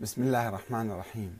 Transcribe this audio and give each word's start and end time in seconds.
بسم 0.00 0.22
الله 0.22 0.48
الرحمن 0.48 0.90
الرحيم. 0.90 1.38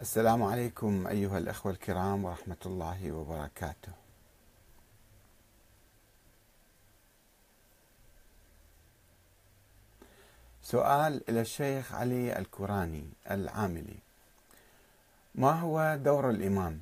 السلام 0.00 0.42
عليكم 0.42 1.06
أيها 1.06 1.38
الأخوة 1.38 1.72
الكرام 1.72 2.24
ورحمة 2.24 2.56
الله 2.66 3.12
وبركاته. 3.12 3.92
سؤال 10.62 11.22
إلى 11.28 11.40
الشيخ 11.40 11.94
علي 11.94 12.38
الكوراني 12.38 13.04
العاملي. 13.30 13.96
ما 15.34 15.52
هو 15.52 15.98
دور 16.04 16.30
الإمام؟ 16.30 16.80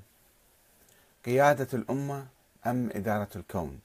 قيادة 1.25 1.69
الأمة 1.75 2.27
أم 2.67 2.91
إدارة 2.95 3.29
الكون؟ 3.37 3.81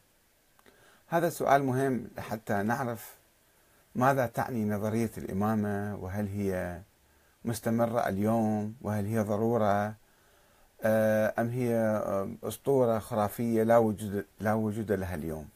هذا 1.08 1.30
سؤال 1.30 1.64
مهم 1.64 2.08
حتى 2.18 2.64
نعرف 2.64 3.16
ماذا 3.96 4.26
تعني 4.26 4.66
نظرية 4.66 5.12
الإمامة 5.18 5.96
وهل 5.96 6.28
هي 6.28 6.82
مستمرة 7.46 8.07
اليوم؟ 8.07 8.75
وهل 8.81 9.06
هي 9.06 9.19
ضرورة؟ 9.19 9.96
آه، 10.84 11.34
أم 11.40 11.50
هي 11.50 11.75
آه، 11.75 12.29
أسطورة 12.44 13.00
خرافية 13.00 13.63
لا 13.63 13.78
وجود 13.78 14.25
لا 14.40 14.53
وجود 14.53 14.91
لها 14.91 15.16
اليوم؟ 15.16 15.50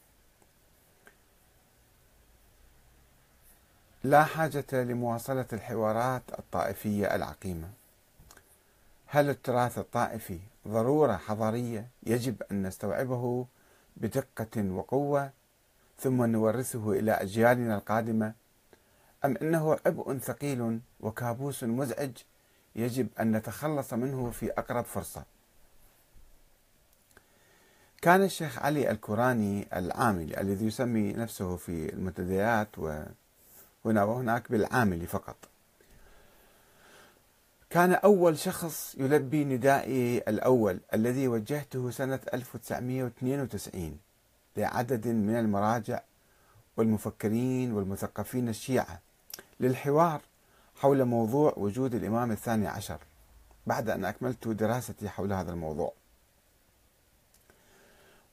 لا 4.04 4.24
حاجة 4.24 4.64
لمواصلة 4.72 5.46
الحوارات 5.52 6.22
الطائفية 6.38 7.14
العقيمة. 7.14 7.68
هل 9.06 9.30
التراث 9.30 9.78
الطائفي 9.78 10.38
ضرورة 10.68 11.16
حضارية 11.16 11.88
يجب 12.06 12.42
أن 12.50 12.62
نستوعبه 12.66 13.46
بدقة 13.96 14.70
وقوة 14.70 15.30
ثم 15.98 16.24
نورثه 16.24 16.92
إلى 16.92 17.12
أجيالنا 17.12 17.74
القادمة؟ 17.76 18.32
أم 19.26 19.36
أنه 19.42 19.78
عبء 19.86 20.18
ثقيل 20.18 20.80
وكابوس 21.00 21.64
مزعج 21.64 22.10
يجب 22.76 23.08
أن 23.20 23.36
نتخلص 23.36 23.92
منه 23.92 24.30
في 24.30 24.52
أقرب 24.52 24.84
فرصة. 24.84 25.24
كان 28.02 28.22
الشيخ 28.22 28.58
علي 28.58 28.90
الكوراني 28.90 29.66
العاملي 29.76 30.40
الذي 30.40 30.66
يسمي 30.66 31.12
نفسه 31.12 31.56
في 31.56 31.92
المنتديات 31.92 32.78
وهنا 32.78 34.04
وهناك 34.04 34.50
بالعاملي 34.52 35.06
فقط. 35.06 35.36
كان 37.70 37.92
أول 37.92 38.38
شخص 38.38 38.94
يلبي 38.98 39.44
ندائي 39.44 40.18
الأول 40.18 40.80
الذي 40.94 41.28
وجهته 41.28 41.90
سنة 41.90 42.20
1992 42.34 43.98
لعدد 44.56 45.08
من 45.08 45.36
المراجع 45.36 46.00
والمفكرين 46.76 47.72
والمثقفين 47.72 48.48
الشيعة. 48.48 49.05
للحوار 49.60 50.20
حول 50.76 51.04
موضوع 51.04 51.54
وجود 51.56 51.94
الإمام 51.94 52.30
الثاني 52.30 52.66
عشر 52.66 52.98
بعد 53.66 53.90
أن 53.90 54.04
أكملت 54.04 54.48
دراستي 54.48 55.08
حول 55.08 55.32
هذا 55.32 55.52
الموضوع. 55.52 55.92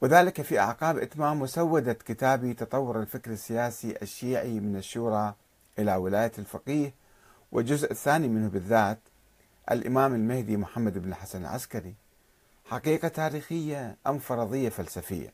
وذلك 0.01 0.41
في 0.41 0.59
أعقاب 0.59 0.97
إتمام 0.97 1.39
مسودة 1.39 1.93
كتابي 1.93 2.53
تطور 2.53 2.99
الفكر 2.99 3.31
السياسي 3.31 3.97
الشيعي 4.01 4.59
من 4.59 4.75
الشورى 4.75 5.33
إلى 5.79 5.95
ولاية 5.95 6.31
الفقيه 6.37 6.93
والجزء 7.51 7.91
الثاني 7.91 8.27
منه 8.27 8.49
بالذات 8.49 8.99
الإمام 9.71 10.13
المهدي 10.13 10.57
محمد 10.57 10.97
بن 10.97 11.09
الحسن 11.09 11.41
العسكري 11.41 11.95
حقيقة 12.65 13.07
تاريخية 13.07 13.97
أم 14.07 14.19
فرضية 14.19 14.69
فلسفية. 14.69 15.33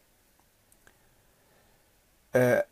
أه، 2.35 2.65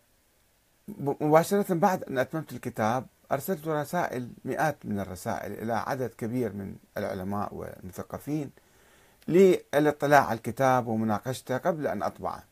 مباشرة 0.98 1.74
بعد 1.74 2.04
أن 2.04 2.18
أتممت 2.18 2.52
الكتاب 2.52 3.06
أرسلت 3.32 3.68
رسائل 3.68 4.30
مئات 4.46 4.78
من 4.84 5.00
الرسائل 5.00 5.52
إلى 5.52 5.74
عدد 5.74 6.10
كبير 6.10 6.54
من 6.54 6.76
العلماء 6.98 7.56
والمثقفين 7.56 8.52
للاطلاع 9.28 10.26
على 10.26 10.38
الكتاب 10.38 10.88
ومناقشته 10.88 11.58
قبل 11.58 11.88
أن 11.88 12.04
أطبعه. 12.04 12.44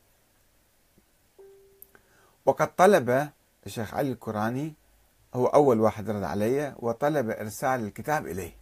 وقد 2.45 2.75
طلب 2.75 3.29
الشيخ 3.65 3.93
علي 3.93 4.11
الكوراني 4.11 4.73
هو 5.33 5.45
أول 5.45 5.79
واحد 5.79 6.09
رد 6.09 6.23
علي 6.23 6.75
وطلب 6.79 7.29
إرسال 7.29 7.79
الكتاب 7.79 8.27
إليه 8.27 8.55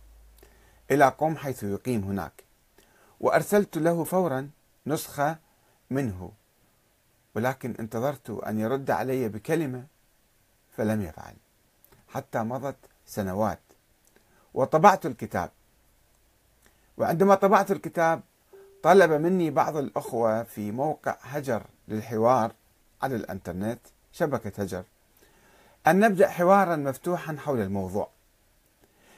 إلى 0.92 1.10
قم 1.10 1.36
حيث 1.36 1.64
يقيم 1.64 2.04
هناك. 2.04 2.44
وأرسلت 3.20 3.78
له 3.78 4.04
فورا 4.04 4.50
نسخة 4.88 5.38
منه 5.90 6.32
ولكن 7.36 7.76
انتظرت 7.80 8.30
أن 8.30 8.60
يرد 8.60 8.92
علي 8.92 9.30
بكلمة 9.30 9.86
فلم 10.78 11.02
يفعل. 11.02 11.36
حتى 12.14 12.40
مضت 12.40 12.76
سنوات. 13.06 13.60
وطبعت 14.54 15.06
الكتاب. 15.06 15.52
وعندما 16.98 17.36
طبعت 17.36 17.72
الكتاب 17.72 18.22
طلب 18.84 19.12
مني 19.12 19.50
بعض 19.52 19.78
الأخوة 19.78 20.44
في 20.44 20.72
موقع 20.72 21.16
هجر 21.22 21.64
للحوار 21.88 22.52
على 23.02 23.16
الإنترنت 23.16 23.80
شبكة 24.12 24.64
هجر 24.64 24.84
أن 25.88 26.00
نبدأ 26.00 26.30
حوارا 26.30 26.76
مفتوحا 26.76 27.38
حول 27.38 27.62
الموضوع. 27.62 28.10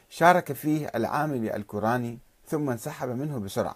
شارك 0.10 0.54
فيه 0.54 0.92
العامل 0.96 1.50
الكوراني 1.50 2.18
ثم 2.48 2.70
انسحب 2.70 3.10
منه 3.10 3.40
بسرعة. 3.40 3.76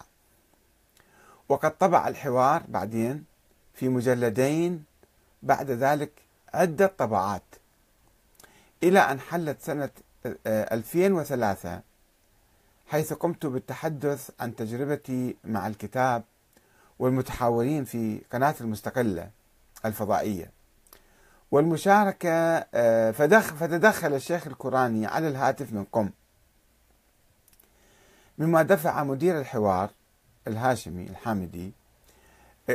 وقد 1.48 1.78
طبع 1.78 2.08
الحوار 2.08 2.62
بعدين 2.68 3.24
في 3.74 3.88
مجلدين 3.88 4.84
بعد 5.42 5.70
ذلك 5.70 6.10
عدة 6.54 6.86
طبعات. 6.86 7.42
إلى 8.82 8.98
أن 8.98 9.20
حلت 9.20 9.62
سنة 9.62 9.90
2003 10.46 11.68
آه، 11.74 11.82
حيث 12.88 13.12
قمت 13.12 13.46
بالتحدث 13.46 14.30
عن 14.40 14.56
تجربتي 14.56 15.36
مع 15.44 15.66
الكتاب 15.66 16.22
والمتحاورين 16.98 17.84
في 17.84 18.20
قناة 18.32 18.54
المستقلة 18.60 19.30
الفضائية. 19.84 20.50
والمشاركة 21.50 22.30
آه، 22.74 23.10
فتدخل 23.10 24.14
الشيخ 24.14 24.46
الكوراني 24.46 25.06
على 25.06 25.28
الهاتف 25.28 25.72
من 25.72 25.84
قم. 25.92 26.10
مما 28.38 28.62
دفع 28.62 29.04
مدير 29.04 29.38
الحوار 29.40 29.90
الهاشمي 30.48 31.02
الحامدي 31.06 31.72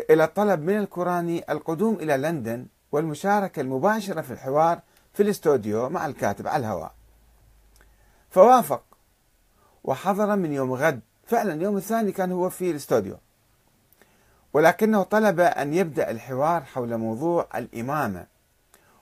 إلى 0.09 0.23
الطلب 0.23 0.59
من 0.59 0.77
الكوراني 0.77 1.43
القدوم 1.51 1.95
إلى 1.95 2.17
لندن 2.17 2.65
والمشاركة 2.91 3.59
المباشرة 3.61 4.21
في 4.21 4.31
الحوار 4.33 4.79
في 5.15 5.23
الاستوديو 5.23 5.89
مع 5.89 6.05
الكاتب 6.05 6.47
على 6.47 6.67
الهواء. 6.67 6.91
فوافق. 8.29 8.83
وحضر 9.83 10.35
من 10.35 10.53
يوم 10.53 10.73
غد. 10.73 10.99
فعلا 11.27 11.61
يوم 11.61 11.77
الثاني 11.77 12.11
كان 12.11 12.31
هو 12.31 12.49
في 12.49 12.71
الاستوديو. 12.71 13.17
ولكنه 14.53 15.03
طلب 15.03 15.39
أن 15.39 15.73
يبدأ 15.73 16.11
الحوار 16.11 16.63
حول 16.63 16.97
موضوع 16.97 17.47
الإمامة 17.55 18.27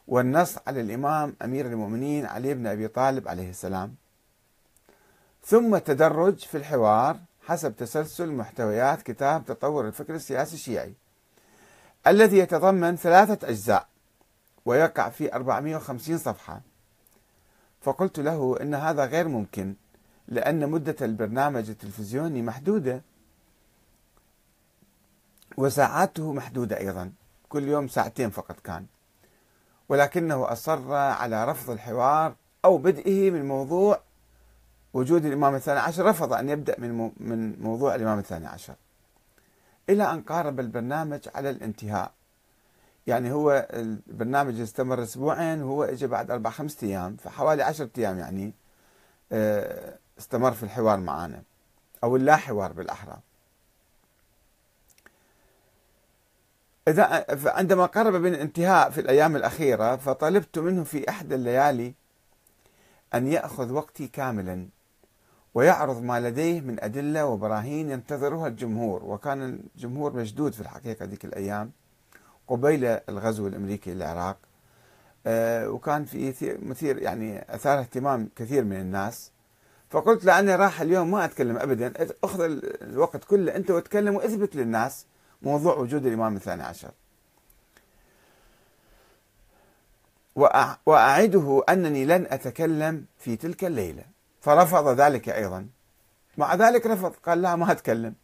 والنص 0.08 0.58
على 0.68 0.82
الإمام 0.82 1.36
أمير 1.42 1.66
المؤمنين 1.66 2.26
علي 2.26 2.54
بن 2.54 2.68
أبي 2.68 2.88
طالب 2.88 3.28
عليه 3.28 3.50
السلام. 3.50 3.96
ثم 5.46 5.78
تدرج 5.78 6.38
في 6.38 6.58
الحوار 6.58 7.18
حسب 7.46 7.76
تسلسل 7.76 8.32
محتويات 8.32 9.02
كتاب 9.02 9.46
تطور 9.46 9.88
الفكر 9.88 10.16
السياسي 10.16 10.56
الشيعي 10.56 10.94
الذي 12.08 12.38
يتضمن 12.38 12.96
ثلاثة 12.96 13.50
أجزاء. 13.50 13.93
ويقع 14.66 15.10
في 15.10 15.34
450 15.34 16.18
صفحة. 16.18 16.62
فقلت 17.82 18.20
له 18.20 18.58
إن 18.62 18.74
هذا 18.76 19.06
غير 19.06 19.28
ممكن 19.28 19.76
لأن 20.28 20.70
مدة 20.70 20.96
البرنامج 21.02 21.70
التلفزيوني 21.70 22.42
محدودة. 22.42 23.02
وساعاته 25.58 26.34
محدودة 26.34 26.78
أيضا 26.78 27.12
كل 27.50 27.64
يوم 27.64 27.88
ساعتين 27.88 28.30
فقط 28.30 28.60
كان. 28.60 28.86
ولكنه 29.90 30.52
أصر 30.52 30.94
على 30.94 31.46
رفض 31.46 31.70
الحوار 31.70 32.36
أو 32.66 32.78
بدئه 32.78 33.32
من 33.32 33.48
موضوع 33.48 34.02
وجود 34.94 35.26
الإمام 35.26 35.56
الثاني 35.56 35.80
عشر 35.80 36.06
رفض 36.06 36.34
أن 36.34 36.50
يبدأ 36.50 36.76
من 36.80 37.12
من 37.18 37.62
موضوع 37.62 37.96
الإمام 37.96 38.20
الثاني 38.20 38.48
عشر. 38.48 38.76
إلى 39.90 40.12
أن 40.12 40.22
قارب 40.22 40.60
البرنامج 40.60 41.30
على 41.36 41.50
الانتهاء. 41.50 42.12
يعني 43.08 43.32
هو 43.32 43.68
البرنامج 43.74 44.60
استمر 44.60 45.04
أسبوعين 45.04 45.62
وهو 45.62 45.84
اجى 45.84 46.08
بعد 46.08 46.32
أربع 46.32 46.50
خمسة 46.50 46.88
أيام 46.88 47.16
فحوالي 47.16 47.64
عشرة 47.64 47.90
أيام 47.98 48.20
يعني 48.20 48.54
آه، 49.32 49.98
استمر 50.20 50.52
في 50.52 50.64
الحوار 50.64 51.00
معنا 51.00 51.44
أو 52.04 52.16
اللا 52.16 52.36
حوار 52.36 52.74
بالأحرى. 52.74 53.18
إذا 56.88 57.26
عندما 57.46 57.86
قرب 57.86 58.16
من 58.16 58.34
الانتهاء 58.34 58.90
في 58.90 59.02
الأيام 59.02 59.36
الأخيرة 59.36 59.96
فطلبت 59.96 60.60
منه 60.60 60.84
في 60.84 61.10
إحدى 61.10 61.36
الليالي 61.36 61.94
أن 63.14 63.28
يأخذ 63.28 63.72
وقتي 63.72 64.08
كاملا 64.08 64.68
ويعرض 65.54 66.02
ما 66.02 66.20
لديه 66.20 66.62
من 66.62 66.84
أدلة 66.84 67.26
وبراهين 67.26 67.90
ينتظرها 67.92 68.48
الجمهور 68.48 69.04
وكان 69.04 69.60
الجمهور 69.76 70.14
مشدود 70.14 70.54
في 70.54 70.62
الحقيقة 70.62 71.06
ذيك 71.06 71.26
الأيام. 71.26 71.72
قبيل 72.48 72.86
الغزو 72.86 73.48
الأمريكي 73.48 73.94
للعراق 73.94 74.38
آه، 75.28 75.70
وكان 75.70 76.06
في 76.06 76.58
مثير 76.62 76.98
يعني 76.98 77.56
أثار 77.56 77.80
اهتمام 77.80 78.30
كثير 78.36 78.64
من 78.64 78.76
الناس. 78.82 79.32
فقلت 79.90 80.28
أنا 80.28 80.56
راح 80.56 80.82
اليوم 80.82 81.12
ما 81.12 81.26
أتكلم 81.26 81.58
أبدا 81.58 81.94
أخذ 82.24 82.42
الوقت 82.82 83.24
كله 83.24 83.56
أنت 83.56 83.72
وتكلم 83.72 84.16
وأثبت 84.16 84.56
للناس 84.56 85.06
موضوع 85.42 85.76
وجود 85.76 86.06
الإمام 86.06 86.36
الثاني 86.36 86.64
عشر. 86.64 86.92
وأعده 90.86 91.64
أنني 91.70 92.06
لن 92.06 92.28
أتكلم 92.30 93.06
في 93.18 93.36
تلك 93.36 93.66
الليلة. 93.66 94.04
فرفض 94.42 94.88
ذلك 94.88 95.30
أيضا. 95.30 95.68
مع 96.38 96.56
ذلك 96.56 96.86
رفض 96.86 97.14
قال 97.26 97.42
لا 97.42 97.56
ما 97.56 97.72
أتكلم. 97.72 98.16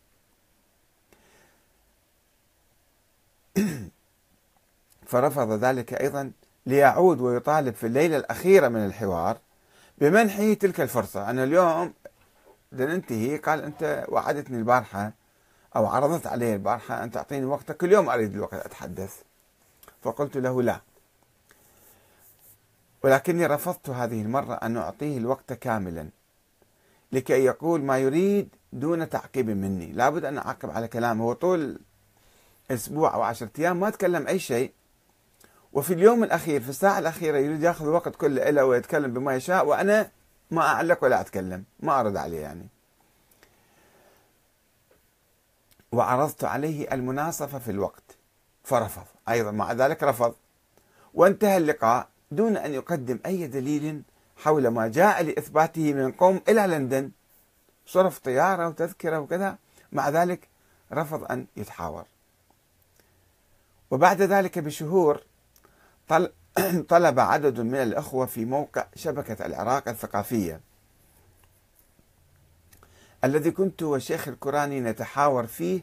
فرفض 5.09 5.51
ذلك 5.51 5.93
أيضا 5.93 6.31
ليعود 6.65 7.21
ويطالب 7.21 7.75
في 7.75 7.87
الليلة 7.87 8.17
الأخيرة 8.17 8.67
من 8.67 8.85
الحوار 8.85 9.37
بمنحه 9.97 10.53
تلك 10.53 10.81
الفرصة. 10.81 11.29
أنا 11.29 11.43
اليوم 11.43 11.93
ننتهي. 12.73 13.37
قال 13.37 13.63
أنت 13.63 14.05
وعدتني 14.09 14.57
البارحة 14.57 15.13
أو 15.75 15.85
عرضت 15.85 16.27
علي 16.27 16.53
البارحة 16.53 17.03
أن 17.03 17.11
تعطيني 17.11 17.45
وقتك. 17.45 17.77
كل 17.77 17.91
يوم 17.91 18.09
أريد 18.09 18.33
الوقت 18.33 18.53
أتحدث. 18.53 19.15
فقلت 20.01 20.37
له 20.37 20.61
لا. 20.61 20.81
ولكني 23.03 23.45
رفضت 23.45 23.89
هذه 23.89 24.21
المرة 24.21 24.53
أن 24.53 24.77
أعطيه 24.77 25.17
الوقت 25.17 25.53
كاملا 25.53 26.09
لكي 27.11 27.45
يقول 27.45 27.81
ما 27.81 27.97
يريد 27.97 28.55
دون 28.73 29.09
تعقيب 29.09 29.49
مني. 29.49 29.91
لابد 29.91 30.25
أن 30.25 30.37
أعقب 30.37 30.69
على 30.69 30.87
كلامه. 30.87 31.23
هو 31.23 31.33
طول 31.33 31.79
أسبوع 32.71 33.13
أو 33.13 33.21
عشرة 33.21 33.51
أيام 33.59 33.79
ما 33.79 33.89
تكلم 33.89 34.27
أي 34.27 34.39
شيء. 34.39 34.78
وفي 35.73 35.93
اليوم 35.93 36.23
الأخير 36.23 36.61
في 36.61 36.69
الساعة 36.69 36.99
الأخيرة 36.99 37.37
يريد 37.37 37.63
يأخذ 37.63 37.87
الوقت 37.87 38.15
كله 38.15 38.49
له 38.49 38.65
ويتكلم 38.65 39.13
بما 39.13 39.35
يشاء 39.35 39.65
وأنا 39.65 40.11
ما 40.51 40.61
أعلق 40.61 41.03
ولا 41.03 41.21
أتكلم 41.21 41.63
ما 41.79 41.99
أرد 41.99 42.17
عليه 42.17 42.39
يعني. 42.39 42.67
وعرضت 45.91 46.43
عليه 46.43 46.93
المناصفة 46.93 47.59
في 47.59 47.71
الوقت 47.71 48.03
فرفض 48.63 49.05
أيضا 49.29 49.51
مع 49.51 49.73
ذلك 49.73 50.03
رفض. 50.03 50.35
وانتهى 51.13 51.57
اللقاء 51.57 52.07
دون 52.31 52.57
أن 52.57 52.73
يقدم 52.73 53.19
أي 53.25 53.47
دليل 53.47 54.01
حول 54.37 54.67
ما 54.67 54.87
جاء 54.87 55.23
لإثباته 55.23 55.93
من 55.93 56.11
قوم 56.11 56.41
إلى 56.49 56.67
لندن. 56.67 57.11
صرف 57.85 58.19
طيارة 58.19 58.67
وتذكرة 58.67 59.19
وكذا 59.19 59.57
مع 59.91 60.09
ذلك 60.09 60.47
رفض 60.93 61.31
أن 61.31 61.45
يتحاور. 61.57 62.05
وبعد 63.91 64.21
ذلك 64.21 64.59
بشهور 64.59 65.23
طلب 66.89 67.19
عدد 67.19 67.59
من 67.59 67.75
الأخوة 67.75 68.25
في 68.25 68.45
موقع 68.45 68.85
شبكة 68.95 69.45
العراق 69.45 69.89
الثقافية. 69.89 70.61
الذي 73.23 73.51
كنت 73.51 73.83
والشيخ 73.83 74.27
الكوراني 74.27 74.81
نتحاور 74.81 75.47
فيه 75.47 75.81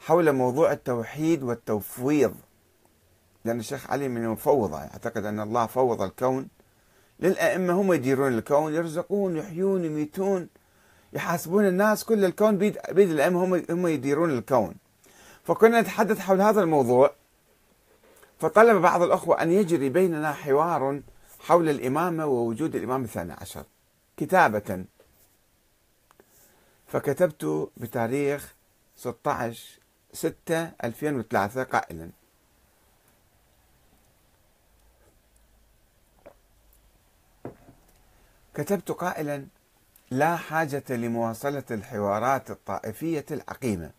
حول 0.00 0.32
موضوع 0.32 0.72
التوحيد 0.72 1.42
والتفويض 1.42 2.34
لأن 3.44 3.58
الشيخ 3.58 3.90
علي 3.90 4.08
من 4.08 4.24
المفوضة 4.24 4.80
يعتقد 4.80 5.24
أن 5.24 5.40
الله 5.40 5.66
فوض 5.66 6.02
الكون. 6.02 6.48
للأئمة 7.20 7.72
هم 7.72 7.92
يديرون 7.92 8.38
الكون 8.38 8.74
يرزقون 8.74 9.36
يحيون 9.36 9.84
يميتون 9.84 10.48
يحاسبون 11.12 11.66
الناس 11.66 12.04
كل 12.04 12.24
الكون 12.24 12.58
بيد, 12.58 12.78
بيد 12.90 13.10
الأئمة 13.10 13.44
هم 13.44 13.62
هم 13.70 13.86
يديرون 13.86 14.30
الكون. 14.30 14.74
فكنا 15.44 15.80
نتحدث 15.80 16.18
حول 16.18 16.40
هذا 16.40 16.60
الموضوع. 16.60 17.14
فطلب 18.38 18.82
بعض 18.82 19.02
الأخوة 19.02 19.42
أن 19.42 19.50
يجري 19.50 19.88
بيننا 19.88 20.32
حوار 20.32 21.02
حول 21.40 21.68
الإمامة 21.68 22.26
ووجود 22.26 22.74
الإمام 22.76 23.04
الثاني 23.04 23.32
عشر. 23.32 23.64
كتابة. 24.16 24.84
فكتبت 26.86 27.70
بتاريخ 27.76 28.54
16 28.96 29.78
6 30.12 30.72
2003 30.84 31.62
قائلا. 31.62 32.10
كتبت 38.54 38.90
قائلا 38.90 39.46
لا 40.10 40.36
حاجة 40.36 40.84
لمواصلة 40.90 41.64
الحوارات 41.70 42.50
الطائفية 42.50 43.26
العقيمة. 43.30 43.90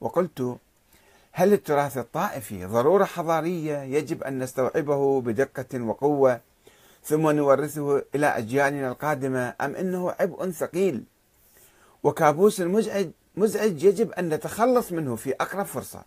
وقلت 0.00 0.58
هل 1.38 1.52
التراث 1.52 1.98
الطائفي 1.98 2.64
ضرورة 2.64 3.04
حضارية 3.04 3.82
يجب 3.82 4.22
أن 4.22 4.38
نستوعبه 4.38 5.20
بدقة 5.20 5.80
وقوة 5.80 6.40
ثم 7.04 7.30
نورثه 7.30 8.02
إلى 8.14 8.26
أجيالنا 8.26 8.88
القادمة 8.88 9.54
أم 9.60 9.74
أنه 9.74 10.10
عبء 10.20 10.50
ثقيل؟ 10.50 11.04
وكابوس 12.02 12.60
مزعج 12.60 13.08
مزعج 13.36 13.84
يجب 13.84 14.12
أن 14.12 14.28
نتخلص 14.28 14.92
منه 14.92 15.16
في 15.16 15.34
أقرب 15.40 15.66
فرصة. 15.66 16.04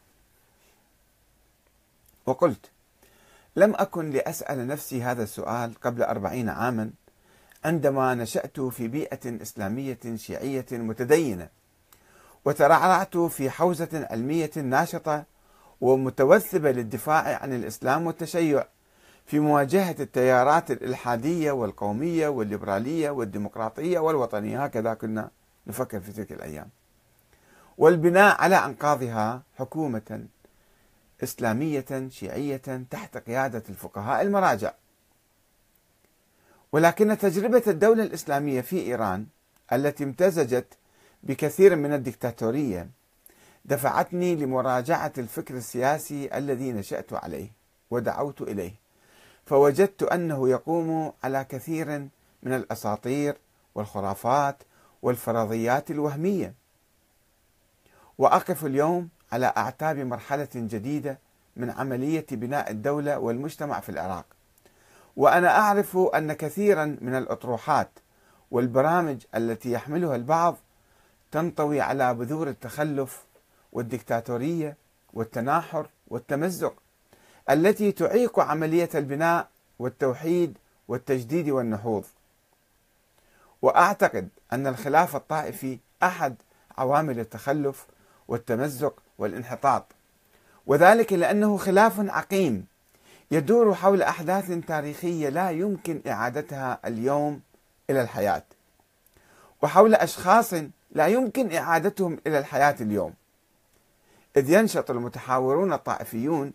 وقلت 2.25 2.71
لم 3.55 3.73
أكن 3.75 4.11
لأسأل 4.11 4.67
نفسي 4.67 5.03
هذا 5.03 5.23
السؤال 5.23 5.73
قبل 5.81 6.03
أربعين 6.03 6.49
عاما 6.49 6.91
عندما 7.63 8.15
نشأت 8.15 8.59
في 8.59 8.87
بيئة 8.87 9.41
إسلامية 9.41 9.99
شيعية 10.15 10.65
متدينة. 10.71 11.58
وترعرعت 12.45 13.17
في 13.17 13.49
حوزة 13.49 14.07
علمية 14.11 14.51
ناشطة 14.55 15.23
ومتوثبة 15.81 16.71
للدفاع 16.71 17.39
عن 17.41 17.53
الإسلام 17.53 18.07
والتشيع 18.07 18.67
في 19.25 19.39
مواجهة 19.39 19.95
التيارات 19.99 20.71
الإلحادية 20.71 21.51
والقومية 21.51 22.27
والليبرالية 22.27 23.09
والديمقراطية 23.09 23.99
والوطنية. 23.99 24.63
هكذا 24.63 24.93
كنا 24.93 25.29
نفكر 25.67 25.99
في 25.99 26.11
تلك 26.11 26.31
الأيام. 26.31 26.69
والبناء 27.77 28.41
على 28.41 28.55
أنقاضها 28.55 29.41
حكومة 29.57 30.25
إسلامية 31.23 32.09
شيعية 32.09 32.85
تحت 32.89 33.17
قيادة 33.17 33.63
الفقهاء 33.69 34.21
المراجع. 34.21 34.73
ولكن 36.71 37.17
تجربة 37.17 37.63
الدولة 37.67 38.03
الإسلامية 38.03 38.61
في 38.61 38.79
إيران 38.79 39.25
التي 39.73 40.03
امتزجت 40.03 40.73
بكثير 41.23 41.75
من 41.75 41.93
الدكتاتورية 41.93 42.89
دفعتني 43.65 44.35
لمراجعة 44.35 45.13
الفكر 45.17 45.57
السياسي 45.57 46.37
الذي 46.37 46.71
نشأت 46.71 47.13
عليه 47.13 47.51
ودعوت 47.91 48.41
إليه 48.41 48.73
فوجدت 49.45 50.03
أنه 50.03 50.49
يقوم 50.49 51.13
على 51.23 51.43
كثير 51.49 51.87
من 52.43 52.53
الأساطير 52.53 53.37
والخرافات 53.75 54.63
والفرضيات 55.01 55.91
الوهمية. 55.91 56.53
وأقف 58.17 58.65
اليوم 58.65 59.09
على 59.31 59.53
أعتاب 59.57 59.97
مرحلة 59.97 60.49
جديدة 60.55 61.19
من 61.55 61.69
عملية 61.69 62.25
بناء 62.31 62.71
الدولة 62.71 63.19
والمجتمع 63.19 63.79
في 63.79 63.89
العراق. 63.89 64.25
وأنا 65.15 65.59
أعرف 65.59 65.97
أن 65.97 66.33
كثيرا 66.33 66.97
من 67.01 67.15
الأطروحات 67.15 67.89
والبرامج 68.51 69.25
التي 69.35 69.71
يحملها 69.71 70.15
البعض 70.15 70.57
تنطوي 71.31 71.81
على 71.81 72.13
بذور 72.13 72.47
التخلف 72.47 73.23
والدكتاتورية 73.71 74.77
والتناحر 75.13 75.87
والتمزق 76.07 76.73
التي 77.49 77.91
تعيق 77.91 78.39
عملية 78.39 78.89
البناء 78.95 79.47
والتوحيد 79.79 80.57
والتجديد 80.87 81.49
والنهوض 81.49 82.05
وأعتقد 83.61 84.29
أن 84.53 84.67
الخلاف 84.67 85.15
الطائفي 85.15 85.79
أحد 86.03 86.35
عوامل 86.77 87.19
التخلف 87.19 87.87
والتمزق 88.27 88.99
والانحطاط 89.17 89.85
وذلك 90.67 91.13
لأنه 91.13 91.57
خلاف 91.57 91.99
عقيم 91.99 92.65
يدور 93.31 93.73
حول 93.75 94.01
أحداث 94.01 94.51
تاريخية 94.67 95.29
لا 95.29 95.51
يمكن 95.51 96.01
إعادتها 96.07 96.79
اليوم 96.85 97.41
إلى 97.89 98.01
الحياة 98.01 98.43
وحول 99.61 99.95
أشخاص 99.95 100.53
لا 100.91 101.07
يمكن 101.07 101.55
إعادتهم 101.55 102.19
إلى 102.27 102.39
الحياة 102.39 102.75
اليوم. 102.81 103.13
إذ 104.37 104.49
ينشط 104.49 104.91
المتحاورون 104.91 105.73
الطائفيون 105.73 106.53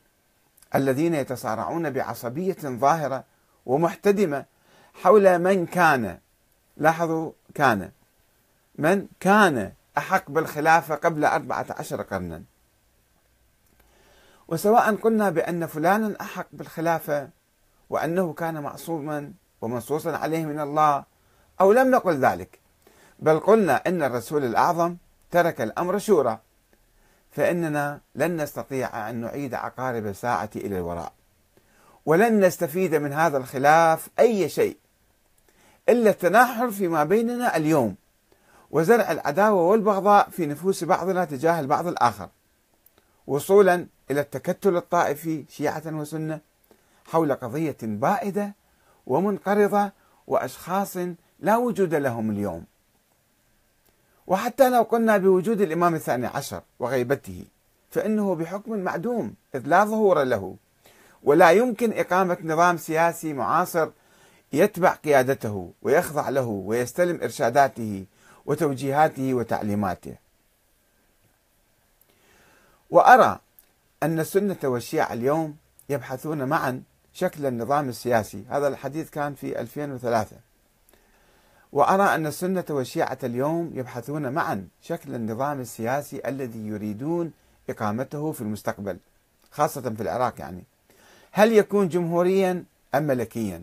الذين 0.74 1.14
يتصارعون 1.14 1.90
بعصبية 1.90 2.56
ظاهرة 2.64 3.24
ومحتدمة 3.66 4.44
حول 4.94 5.38
من 5.38 5.66
كان. 5.66 6.18
لاحظوا 6.76 7.32
كان. 7.54 7.90
من 8.78 9.06
كان 9.20 9.72
أحق 9.98 10.30
بالخلافة 10.30 10.94
قبل 10.94 11.24
أربعة 11.24 11.66
عشر 11.70 12.02
قرنا. 12.02 12.42
وسواء 14.48 14.94
قلنا 14.94 15.30
بأن 15.30 15.66
فلانا 15.66 16.16
أحق 16.20 16.46
بالخلافة 16.52 17.28
وأنه 17.90 18.32
كان 18.32 18.62
معصوما 18.62 19.32
ومنصوصا 19.60 20.16
عليه 20.16 20.44
من 20.44 20.60
الله 20.60 21.04
أو 21.60 21.72
لم 21.72 21.90
نقل 21.90 22.14
ذلك 22.20 22.63
بل 23.24 23.40
قلنا 23.40 23.82
إن 23.86 24.02
الرسول 24.02 24.44
الأعظم 24.44 24.96
ترك 25.30 25.60
الأمر 25.60 25.98
شورى 25.98 26.38
فإننا 27.30 28.00
لن 28.14 28.42
نستطيع 28.42 29.10
أن 29.10 29.14
نعيد 29.16 29.54
عقارب 29.54 30.06
الساعة 30.06 30.50
إلى 30.56 30.78
الوراء 30.78 31.12
ولن 32.06 32.44
نستفيد 32.44 32.94
من 32.94 33.12
هذا 33.12 33.36
الخلاف 33.38 34.08
أي 34.18 34.48
شيء 34.48 34.76
إلا 35.88 36.10
التناحر 36.10 36.70
فيما 36.70 37.04
بيننا 37.04 37.56
اليوم 37.56 37.96
وزرع 38.70 39.12
العداوة 39.12 39.62
والبغضاء 39.62 40.30
في 40.30 40.46
نفوس 40.46 40.84
بعضنا 40.84 41.24
تجاه 41.24 41.60
البعض 41.60 41.86
الآخر 41.86 42.28
وصولا 43.26 43.86
إلى 44.10 44.20
التكتل 44.20 44.76
الطائفي 44.76 45.44
شيعة 45.48 45.82
وسنة 45.86 46.40
حول 47.04 47.34
قضية 47.34 47.76
بائدة 47.82 48.54
ومنقرضة 49.06 49.92
وأشخاص 50.26 50.96
لا 51.40 51.56
وجود 51.56 51.94
لهم 51.94 52.30
اليوم. 52.30 52.73
وحتى 54.26 54.70
لو 54.70 54.82
قلنا 54.82 55.16
بوجود 55.16 55.60
الإمام 55.60 55.94
الثاني 55.94 56.26
عشر 56.26 56.62
وغيبته 56.78 57.44
فإنه 57.90 58.34
بحكم 58.34 58.78
معدوم 58.78 59.34
إذ 59.54 59.62
لا 59.66 59.84
ظهور 59.84 60.22
له. 60.22 60.56
ولا 61.22 61.50
يمكن 61.50 61.92
إقامة 61.92 62.36
نظام 62.44 62.76
سياسي 62.76 63.32
معاصر 63.32 63.88
يتبع 64.52 64.92
قيادته 64.94 65.72
ويخضع 65.82 66.28
له 66.28 66.46
ويستلم 66.46 67.20
إرشاداته 67.22 68.04
وتوجيهاته 68.46 69.34
وتعليماته. 69.34 70.14
وأرى 72.90 73.38
أن 74.02 74.20
السنة 74.20 74.56
والشيعة 74.64 75.12
اليوم 75.12 75.56
يبحثون 75.88 76.44
معا 76.44 76.82
شكل 77.12 77.46
النظام 77.46 77.88
السياسي. 77.88 78.44
هذا 78.50 78.68
الحديث 78.68 79.10
كان 79.10 79.34
في 79.34 79.60
2003 79.60 80.36
وأرى 81.74 82.02
أن 82.02 82.26
السنة 82.26 82.64
والشيعة 82.70 83.18
اليوم 83.24 83.70
يبحثون 83.74 84.32
معا 84.32 84.68
شكل 84.82 85.14
النظام 85.14 85.60
السياسي 85.60 86.20
الذي 86.26 86.66
يريدون 86.66 87.32
إقامته 87.70 88.32
في 88.32 88.40
المستقبل 88.40 88.98
خاصة 89.50 89.80
في 89.80 90.00
العراق 90.00 90.34
يعني. 90.38 90.64
هل 91.32 91.52
يكون 91.52 91.88
جمهوريا 91.88 92.64
أم 92.94 93.02
ملكيا؟ 93.02 93.62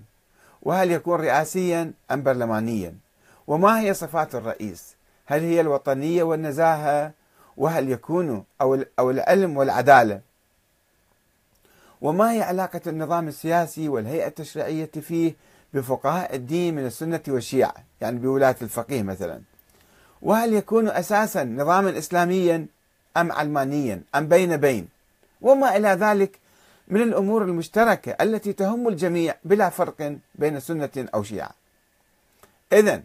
وهل 0.61 0.91
يكون 0.91 1.19
رئاسيا 1.19 1.93
أم 2.11 2.23
برلمانيا؟ 2.23 2.95
وما 3.47 3.79
هي 3.79 3.93
صفات 3.93 4.35
الرئيس؟ 4.35 4.95
هل 5.25 5.41
هي 5.41 5.61
الوطنية 5.61 6.23
والنزاهة؟ 6.23 7.11
وهل 7.57 7.89
يكون 7.89 8.43
أو 8.61 8.83
أو 8.99 9.11
العلم 9.11 9.57
والعدالة؟ 9.57 10.21
وما 12.01 12.31
هي 12.31 12.41
علاقة 12.41 12.81
النظام 12.87 13.27
السياسي 13.27 13.89
والهيئة 13.89 14.27
التشريعية 14.27 14.91
فيه 15.01 15.33
بفقهاء 15.73 16.35
الدين 16.35 16.75
من 16.75 16.85
السنة 16.85 17.21
والشيعة 17.27 17.75
يعني 18.01 18.19
بولاية 18.19 18.55
الفقيه 18.61 19.03
مثلا. 19.03 19.41
وهل 20.21 20.53
يكون 20.53 20.87
أساسا 20.87 21.43
نظاما 21.43 21.97
إسلاميا 21.97 22.65
أم 23.17 23.31
علمانيا 23.31 24.01
أم 24.15 24.27
بين 24.27 24.57
بين؟ 24.57 24.87
وما 25.41 25.77
إلى 25.77 25.87
ذلك 25.87 26.39
من 26.87 27.01
الأمور 27.01 27.43
المشتركة 27.43 28.11
التي 28.21 28.53
تهم 28.53 28.87
الجميع 28.87 29.35
بلا 29.43 29.69
فرق 29.69 30.17
بين 30.35 30.59
سنة 30.59 30.89
أو 30.97 31.23
شيعة. 31.23 31.51
إذا 32.73 33.03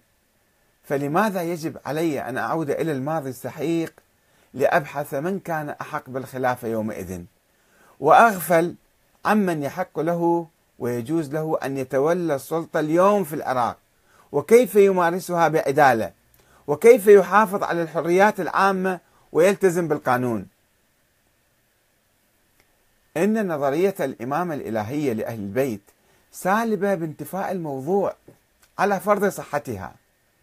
فلماذا 0.84 1.42
يجب 1.42 1.78
علي 1.86 2.20
أن 2.20 2.38
أعود 2.38 2.70
إلى 2.70 2.92
الماضي 2.92 3.30
السحيق 3.30 3.92
لأبحث 4.54 5.14
من 5.14 5.40
كان 5.40 5.70
أحق 5.70 6.10
بالخلافة 6.10 6.68
يومئذ؟ 6.68 7.22
وأغفل 8.00 8.74
عمن 9.24 9.62
يحق 9.62 10.00
له 10.00 10.46
ويجوز 10.78 11.32
له 11.32 11.58
أن 11.62 11.76
يتولى 11.76 12.34
السلطة 12.34 12.80
اليوم 12.80 13.24
في 13.24 13.34
العراق. 13.34 13.76
وكيف 14.32 14.74
يمارسها 14.74 15.48
بعدالة؟ 15.48 16.12
وكيف 16.66 17.06
يحافظ 17.06 17.62
على 17.62 17.82
الحريات 17.82 18.40
العامة 18.40 19.00
ويلتزم 19.32 19.88
بالقانون؟ 19.88 20.46
إن 23.16 23.52
نظرية 23.52 23.94
الإمامة 24.00 24.54
الإلهية 24.54 25.12
لأهل 25.12 25.38
البيت 25.38 25.80
سالبة 26.32 26.94
بانتفاء 26.94 27.52
الموضوع 27.52 28.14
على 28.78 29.00
فرض 29.00 29.28
صحتها. 29.28 29.94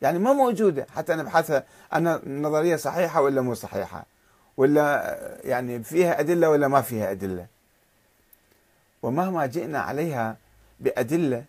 يعني 0.01 0.19
ما 0.19 0.33
موجودة 0.33 0.87
حتى 0.95 1.15
نبحثها 1.15 1.63
أن 1.93 2.07
النظرية 2.07 2.75
صحيحة 2.75 3.21
ولا 3.21 3.41
مو 3.41 3.53
صحيحة 3.53 4.05
ولا 4.57 5.17
يعني 5.43 5.83
فيها 5.83 6.19
أدلة 6.19 6.49
ولا 6.49 6.67
ما 6.67 6.81
فيها 6.81 7.11
أدلة. 7.11 7.45
ومهما 9.03 9.45
جئنا 9.45 9.79
عليها 9.79 10.37
بأدلة 10.79 11.45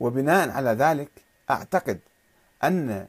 وبناء 0.00 0.50
على 0.50 0.70
ذلك 0.70 1.10
أعتقد 1.50 1.98
أن 2.64 3.06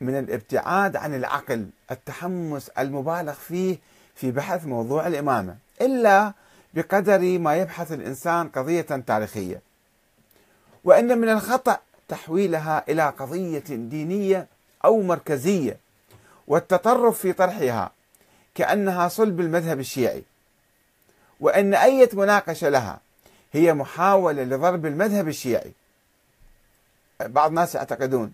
من 0.00 0.18
الابتعاد 0.18 0.96
عن 0.96 1.14
العقل 1.14 1.68
التحمس 1.90 2.68
المبالغ 2.68 3.32
فيه 3.32 3.78
في 4.14 4.30
بحث 4.30 4.66
موضوع 4.66 5.06
الإمامة 5.06 5.56
إلا 5.80 6.32
بقدر 6.74 7.38
ما 7.38 7.56
يبحث 7.56 7.92
الإنسان 7.92 8.48
قضية 8.48 8.80
تاريخية. 8.80 9.60
وإن 10.84 11.18
من 11.18 11.28
الخطأ 11.28 11.78
تحويلها 12.08 12.84
إلى 12.88 13.08
قضية 13.08 13.64
دينية 13.68 14.46
أو 14.84 15.02
مركزية 15.02 15.78
والتطرف 16.46 17.18
في 17.18 17.32
طرحها 17.32 17.90
كأنها 18.54 19.08
صلب 19.08 19.40
المذهب 19.40 19.80
الشيعي. 19.80 20.24
وأن 21.40 21.74
أي 21.74 22.08
مناقشة 22.12 22.68
لها 22.68 23.00
هي 23.52 23.74
محاولة 23.74 24.42
لضرب 24.42 24.86
المذهب 24.86 25.28
الشيعي. 25.28 25.72
بعض 27.20 27.48
الناس 27.48 27.74
يعتقدون 27.74 28.32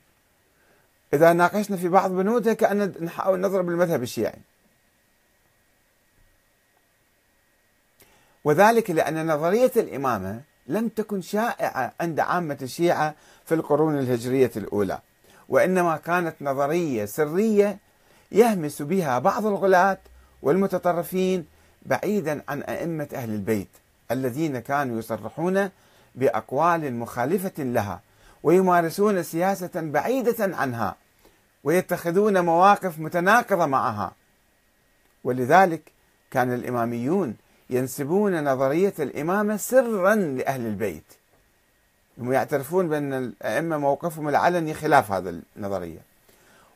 إذا 1.15 1.33
ناقشنا 1.33 1.77
في 1.77 1.89
بعض 1.89 2.11
بنودها 2.11 2.55
كأن 2.55 2.95
نحاول 3.01 3.41
نضرب 3.41 3.69
المذهب 3.69 4.03
الشيعي. 4.03 4.39
وذلك 8.45 8.91
لأن 8.91 9.27
نظرية 9.27 9.73
الإمامة 9.77 10.41
لم 10.67 10.89
تكن 10.89 11.23
شائعة 11.23 11.93
عند 12.01 12.21
عامة 12.21 12.59
الشيعة 12.63 13.15
في 13.45 13.55
القرون 13.55 13.99
الهجرية 13.99 14.51
الأولى 14.57 14.99
وإنما 15.49 15.97
كانت 15.97 16.37
نظرية 16.41 17.05
سرية 17.05 17.79
يهمس 18.33 18.83
بها 18.83 19.19
بعض 19.19 19.47
الغلاة 19.47 19.99
والمتطرفين 20.43 21.47
بعيدا 21.87 22.43
عن 22.49 22.63
أئمة 22.63 23.09
أهل 23.15 23.31
البيت 23.31 23.69
الذين 24.11 24.59
كانوا 24.59 24.99
يصرحون 24.99 25.71
بأقوال 26.15 26.95
مخالفة 26.95 27.63
لها 27.63 28.01
ويمارسون 28.43 29.23
سياسة 29.23 29.71
بعيدة 29.75 30.57
عنها 30.57 30.97
ويتخذون 31.65 32.45
مواقف 32.45 32.99
متناقضة 32.99 33.67
معها. 33.67 34.13
ولذلك 35.25 35.93
كان 36.31 36.55
الإماميون 36.55 37.37
ينسبون 37.71 38.45
نظرية 38.45 38.95
الإمامة 38.99 39.57
سرا 39.57 40.15
لأهل 40.15 40.67
البيت. 40.67 41.05
هم 42.19 42.33
يعترفون 42.33 42.89
بأن 42.89 43.13
الأئمة 43.13 43.79
موقفهم 43.79 44.29
العلني 44.29 44.75
خلاف 44.75 45.13
هذا 45.13 45.41
النظرية. 45.57 46.01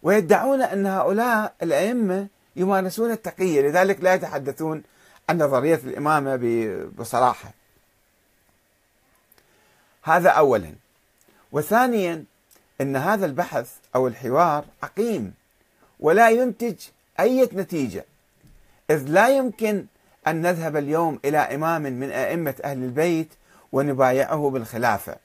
ويدعون 0.02 0.62
أن 0.62 0.86
هؤلاء 0.86 1.54
الأئمة 1.62 2.26
يمارسون 2.56 3.10
التقية 3.10 3.60
لذلك 3.60 4.04
لا 4.04 4.14
يتحدثون 4.14 4.82
عن 5.28 5.38
نظرية 5.38 5.74
الإمامة 5.74 6.36
بصراحة. 6.98 7.50
هذا 10.02 10.30
أولا. 10.30 10.72
وثانيا 11.52 12.24
أن 12.80 12.96
هذا 12.96 13.26
البحث 13.26 13.72
أو 13.94 14.06
الحوار 14.06 14.64
عقيم 14.82 15.34
ولا 16.00 16.30
ينتج 16.30 16.76
أي 17.20 17.48
نتيجة 17.52 18.04
إذ 18.90 19.04
لا 19.08 19.28
يمكن 19.28 19.86
أن 20.26 20.42
نذهب 20.42 20.76
اليوم 20.76 21.20
إلى 21.24 21.38
إمام 21.38 21.82
من 21.82 22.10
أئمة 22.10 22.54
أهل 22.64 22.84
البيت 22.84 23.28
ونبايعه 23.72 24.50
بالخلافة 24.50 25.16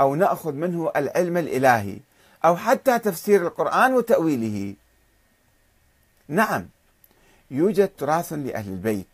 أو 0.00 0.14
نأخذ 0.14 0.52
منه 0.52 0.92
العلم 0.96 1.36
الإلهي 1.36 1.98
أو 2.44 2.56
حتى 2.56 2.98
تفسير 2.98 3.46
القرآن 3.46 3.94
وتأويله. 3.94 4.74
نعم 6.28 6.68
يوجد 7.50 7.88
تراث 7.98 8.32
لأهل 8.32 8.68
البيت. 8.68 9.06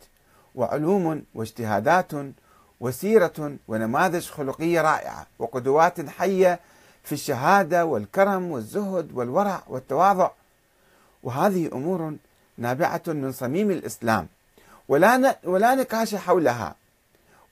وعلوم 0.55 1.23
واجتهادات 1.35 2.11
وسيرة 2.79 3.55
ونماذج 3.67 4.25
خلقية 4.27 4.81
رائعة 4.81 5.27
وقدوات 5.39 6.09
حية 6.09 6.59
في 7.03 7.11
الشهادة 7.11 7.85
والكرم 7.85 8.51
والزهد 8.51 9.11
والورع 9.13 9.63
والتواضع 9.67 10.29
وهذه 11.23 11.69
أمور 11.73 12.15
نابعة 12.57 13.01
من 13.07 13.31
صميم 13.31 13.71
الإسلام 13.71 14.27
ولا 14.87 15.37
ولا 15.43 15.75
نقاش 15.75 16.15
حولها 16.15 16.75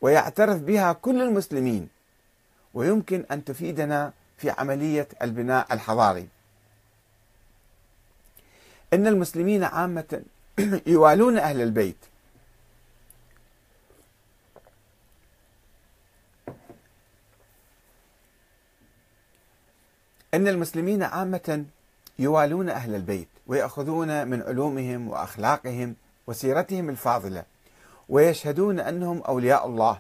ويعترف 0.02 0.58
بها 0.62 0.94
كل 0.94 1.22
المسلمين 1.22 1.88
ويمكن 2.74 3.26
أن 3.32 3.46
تفيدنا 3.46 4.14
في 4.38 4.50
عملية 4.50 5.08
البناء 5.22 5.74
الحضاري. 5.74 6.28
إن 8.94 9.08
المسلمين 9.08 9.64
عامة 9.64 10.22
يوالون 10.88 11.38
أهل 11.38 11.62
البيت 11.62 11.96
إن 20.34 20.48
المسلمين 20.48 21.04
عامة 21.04 21.66
يوالون 22.20 22.70
أهل 22.70 22.96
البيت 22.96 23.28
ويأخذون 23.48 24.28
من 24.28 24.42
علومهم 24.42 25.08
وأخلاقهم 25.08 25.96
وسيرتهم 26.28 26.90
الفاضلة 26.90 27.44
ويشهدون 28.10 28.80
أنهم 28.80 29.22
أولياء 29.22 29.66
الله. 29.68 30.00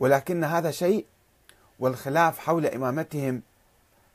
ولكن 0.00 0.44
هذا 0.44 0.70
شيء 0.70 1.06
والخلاف 1.78 2.38
حول 2.38 2.66
إمامتهم 2.66 3.42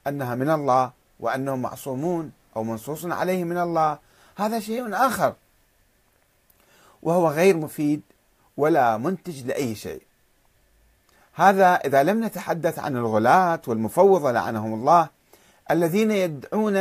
أنها 0.07 0.35
من 0.35 0.49
الله 0.49 0.91
وأنهم 1.19 1.61
معصومون 1.61 2.31
أو 2.55 2.63
منصوص 2.63 3.05
عليهم 3.05 3.47
من 3.47 3.57
الله 3.57 3.99
هذا 4.35 4.59
شيء 4.59 4.95
آخر. 4.95 5.35
وهو 7.03 7.29
غير 7.29 7.57
مفيد 7.57 8.01
ولا 8.57 8.97
منتج 8.97 9.45
لأي 9.45 9.75
شيء. 9.75 10.06
هذا 11.39 11.75
إذا 11.75 12.03
لم 12.03 12.23
نتحدث 12.23 12.79
عن 12.79 12.97
الغلاة 12.97 13.61
والمفوضة 13.67 14.31
لعنهم 14.31 14.73
الله 14.73 15.09
الذين 15.71 16.11
يدعون 16.11 16.75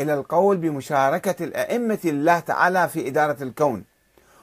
إلى 0.00 0.14
القول 0.14 0.56
بمشاركة 0.56 1.44
الأئمة 1.44 1.98
الله 2.04 2.38
تعالى 2.38 2.88
في 2.88 3.08
إدارة 3.08 3.42
الكون 3.42 3.84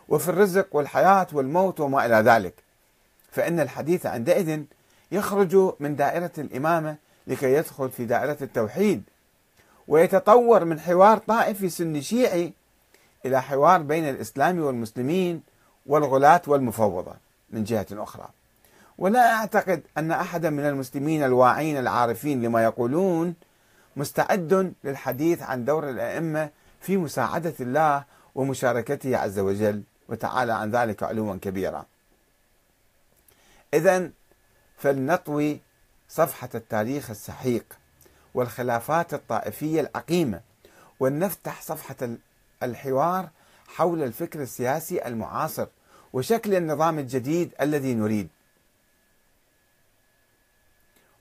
وفي 0.09 0.29
الرزق 0.29 0.67
والحياة 0.71 1.27
والموت 1.33 1.79
وما 1.79 2.05
إلى 2.05 2.15
ذلك. 2.15 2.53
فإن 3.31 3.59
الحديث 3.59 4.05
عندئذ 4.05 4.63
يخرج 5.11 5.73
من 5.79 5.95
دائرة 5.95 6.31
الإمامة 6.37 6.95
لكي 7.27 7.53
يدخل 7.53 7.89
في 7.89 8.05
دائرة 8.05 8.37
التوحيد 8.41 9.03
ويتطور 9.87 10.65
من 10.65 10.79
حوار 10.79 11.17
طائفي 11.17 11.69
سني 11.69 12.01
شيعي 12.01 12.53
إلى 13.25 13.41
حوار 13.41 13.81
بين 13.81 14.09
الإسلام 14.09 14.59
والمسلمين 14.59 15.41
والغلاة 15.85 16.41
والمفوضة 16.47 17.13
من 17.49 17.63
جهة 17.63 17.87
أخرى. 17.91 18.29
ولا 18.97 19.33
أعتقد 19.33 19.83
أن 19.97 20.11
أحدا 20.11 20.49
من 20.49 20.65
المسلمين 20.65 21.23
الواعين 21.23 21.77
العارفين 21.77 22.41
لما 22.41 22.63
يقولون 22.63 23.35
مستعد 23.95 24.73
للحديث 24.83 25.41
عن 25.41 25.65
دور 25.65 25.89
الأئمة 25.89 26.49
في 26.81 26.97
مساعدة 26.97 27.53
الله 27.59 28.03
ومشاركته 28.35 29.17
عز 29.17 29.39
وجل. 29.39 29.83
وتعالى 30.09 30.53
عن 30.53 30.71
ذلك 30.71 31.03
علوا 31.03 31.35
كبيرا. 31.41 31.85
إذا 33.73 34.09
فلنطوي 34.77 35.59
صفحة 36.09 36.49
التاريخ 36.55 37.09
السحيق 37.09 37.65
والخلافات 38.33 39.13
الطائفية 39.13 39.81
العقيمة 39.81 40.41
ولنفتح 40.99 41.61
صفحة 41.61 42.09
الحوار 42.63 43.29
حول 43.67 44.03
الفكر 44.03 44.41
السياسي 44.41 45.07
المعاصر 45.07 45.67
وشكل 46.13 46.55
النظام 46.55 46.99
الجديد 46.99 47.51
الذي 47.61 47.93
نريد. 47.93 48.27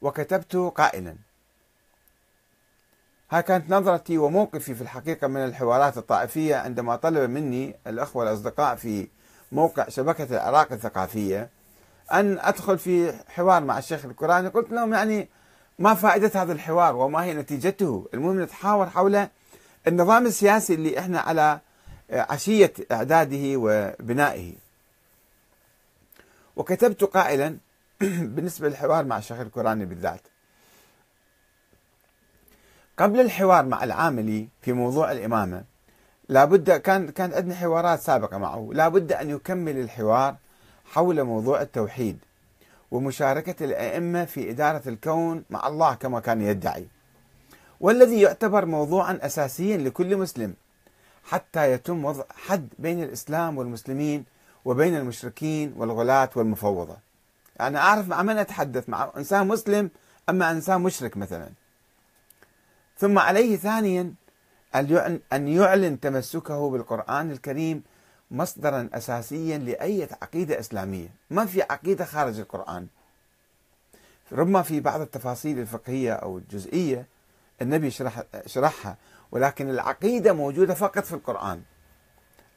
وكتبت 0.03 0.57
قائلا. 0.57 1.17
ها 3.31 3.41
كانت 3.41 3.71
نظرتي 3.71 4.19
وموقفي 4.19 4.75
في 4.75 4.83
الحقيقة 4.83 5.27
من 5.27 5.45
الحوارات 5.45 5.99
الطائفية 5.99 6.57
عندما 6.57 6.97
طلب 6.97 7.31
مني 7.31 7.75
الأخوة 7.87 8.25
الأصدقاء 8.25 8.77
في 8.77 9.09
موقع 9.53 9.89
شبكة 9.89 10.25
العراق 10.25 10.73
الثقافية 10.73 11.49
أن 12.13 12.39
أدخل 12.39 12.79
في 12.79 13.13
حوار 13.29 13.65
مع 13.65 13.79
الشيخ 13.79 14.05
الكوراني. 14.05 14.49
قلت 14.49 14.71
لهم 14.73 14.93
يعني 14.95 15.29
ما 15.79 15.95
فائدة 15.95 16.43
هذا 16.43 16.53
الحوار 16.53 16.97
وما 16.97 17.25
هي 17.25 17.35
نتيجته؟ 17.35 18.09
المهم 18.15 18.43
نتحاور 18.43 18.91
حول 18.91 19.29
النظام 19.87 20.27
السياسي 20.27 20.75
اللي 20.75 20.99
إحنا 20.99 21.21
على 21.21 21.61
عشية 22.11 22.73
إعداده 22.93 23.53
وبنائه. 23.57 24.53
وكتبت 26.57 27.05
قائلا 27.05 27.57
بالنسبة 28.35 28.69
للحوار 28.69 29.05
مع 29.05 29.19
الشيخ 29.19 29.41
الكوراني 29.41 29.85
بالذات. 29.85 30.21
قبل 32.99 33.21
الحوار 33.21 33.65
مع 33.65 33.85
العاملي 33.85 34.49
في 34.63 34.73
موضوع 34.73 35.13
الإمامة 35.13 35.65
لابد 36.29 36.71
كان 36.71 37.09
كانت 37.09 37.35
عندنا 37.35 37.55
حوارات 37.55 38.01
سابقة 38.01 38.39
معه. 38.39 38.71
لابد 38.73 39.13
أن 39.13 39.31
يكمل 39.31 39.79
الحوار 39.79 40.37
حول 40.85 41.23
موضوع 41.23 41.63
التوحيد 41.63 42.19
ومشاركة 42.91 43.65
الأئمة 43.65 44.25
في 44.25 44.51
إدارة 44.51 44.83
الكون 44.87 45.45
مع 45.51 45.67
الله 45.67 45.95
كما 45.95 46.21
كان 46.21 46.43
يدعي. 46.43 46.87
والذي 47.81 48.21
يعتبر 48.21 48.67
موضوعا 48.67 49.19
أساسيا 49.23 49.77
لكل 49.77 50.17
مسلم 50.17 50.55
حتى 51.25 51.73
يتم 51.73 52.05
وضع 52.05 52.25
حد 52.47 52.69
بين 52.79 53.03
الإسلام 53.03 53.59
والمسلمين 53.59 54.25
وبين 54.65 54.97
المشركين 54.97 55.75
والغلاة 55.77 56.31
والمفوضة. 56.37 57.12
يعني 57.57 57.79
أعرف 57.79 58.09
مع 58.09 58.23
من 58.23 58.39
أتحدث؟ 58.39 58.89
مع 58.89 59.13
إنسان 59.17 59.49
مسلم 59.49 59.91
أما 60.29 60.51
إنسان 60.51 60.81
مشرك 60.81 61.17
مثلا. 61.17 61.51
ثم 62.99 63.19
عليه 63.19 63.57
ثانيا 63.57 64.15
أن 65.33 65.49
يعلن 65.49 66.01
تمسكه 66.01 66.71
بالقرآن 66.71 67.31
الكريم 67.31 67.83
مصدرا 68.31 68.89
أساسيا 68.95 69.59
لأي 69.59 70.09
عقيدة 70.23 70.61
إسلامية. 70.61 71.09
ما 71.31 71.47
في 71.47 71.63
عقيدة 71.63 72.05
خارج 72.05 72.39
القرآن. 72.39 72.87
ربما 74.33 74.63
في 74.63 74.81
بعض 74.81 75.01
التفاصيل 75.01 75.59
الفقهية 75.59 76.13
أو 76.13 76.39
الجزئية 76.39 77.07
النبي 77.63 77.91
شرح 77.91 78.23
شرحها 78.47 78.97
ولكن 79.33 79.71
العقيدة 79.71 80.33
موجودة 80.33 80.75
فقط 80.75 81.05
في 81.05 81.13
القرآن. 81.13 81.63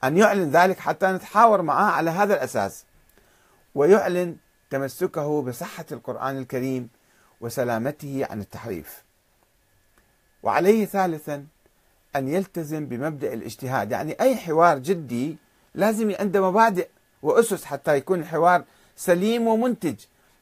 أن 0.03 0.17
يعلن 0.17 0.51
ذلك 0.51 0.79
حتى 0.79 1.07
نتحاور 1.07 1.61
معه 1.61 1.91
على 1.91 2.09
هذا 2.11 2.33
الأساس. 2.33 2.85
ويعلن 3.75 4.35
تمسكه 4.69 5.41
بصحة 5.41 5.85
القرآن 5.91 6.37
الكريم 6.37 6.89
وسلامته 7.41 8.27
عن 8.29 8.41
التحريف. 8.41 9.03
وعليه 10.43 10.85
ثالثا 10.85 11.45
أن 12.15 12.27
يلتزم 12.27 12.85
بمبدأ 12.85 13.33
الاجتهاد. 13.33 13.91
يعني 13.91 14.15
أي 14.21 14.35
حوار 14.35 14.77
جدي 14.77 15.37
لازم 15.75 16.15
عنده 16.19 16.51
مبادئ 16.51 16.87
وأسس 17.23 17.65
حتى 17.65 17.95
يكون 17.95 18.19
الحوار 18.19 18.63
سليم 18.95 19.47
ومنتج. 19.47 19.95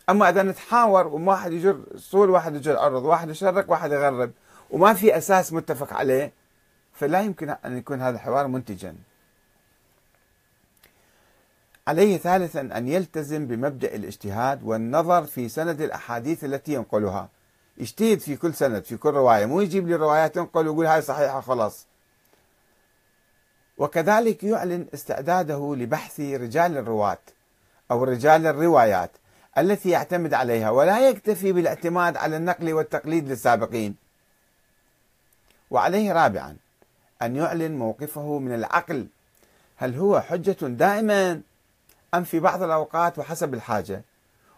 أما 0.09 0.29
إذا 0.29 0.43
نتحاور 0.43 1.07
وواحد 1.07 1.51
يجر 1.51 1.83
صول 1.95 2.29
واحد 2.29 2.55
يجر 2.55 2.79
أرض 2.79 3.03
واحد 3.03 3.29
يشرق 3.29 3.71
واحد 3.71 3.91
يغرب 3.91 4.31
وما 4.71 4.93
في 4.93 5.17
أساس 5.17 5.53
متفق 5.53 5.93
عليه 5.93 6.31
فلا 6.93 7.21
يمكن 7.21 7.49
أن 7.49 7.77
يكون 7.77 8.01
هذا 8.01 8.15
الحوار 8.15 8.47
منتجا. 8.47 8.95
عليه 11.87 12.17
ثالثا 12.17 12.61
أن 12.61 12.87
يلتزم 12.87 13.47
بمبدأ 13.47 13.95
الاجتهاد 13.95 14.63
والنظر 14.63 15.23
في 15.23 15.49
سند 15.49 15.81
الأحاديث 15.81 16.43
التي 16.43 16.73
ينقلها. 16.73 17.29
يجتهد 17.77 18.19
في 18.19 18.35
كل 18.35 18.53
سند 18.53 18.83
في 18.83 18.97
كل 18.97 19.09
رواية 19.09 19.45
مو 19.45 19.61
يجيب 19.61 19.87
لي 19.87 19.95
روايات 19.95 20.37
ينقل 20.37 20.67
ويقول 20.67 20.85
هاي 20.85 21.01
صحيحة 21.01 21.41
خلاص. 21.41 21.87
وكذلك 23.77 24.43
يعلن 24.43 24.87
استعداده 24.93 25.75
لبحث 25.75 26.19
رجال 26.19 26.77
الرواة 26.77 27.17
أو 27.91 28.03
رجال 28.03 28.47
الروايات 28.47 29.11
التي 29.57 29.89
يعتمد 29.89 30.33
عليها 30.33 30.69
ولا 30.69 31.09
يكتفي 31.09 31.51
بالاعتماد 31.51 32.17
على 32.17 32.37
النقل 32.37 32.73
والتقليد 32.73 33.29
للسابقين. 33.29 33.95
وعليه 35.71 36.13
رابعا 36.13 36.57
أن 37.21 37.35
يعلن 37.35 37.77
موقفه 37.77 38.39
من 38.39 38.53
العقل 38.53 39.07
هل 39.75 39.95
هو 39.95 40.21
حجة 40.21 40.57
دائما 40.61 41.41
أم 42.13 42.23
في 42.23 42.39
بعض 42.39 42.63
الأوقات 42.63 43.19
وحسب 43.19 43.53
الحاجة 43.53 44.03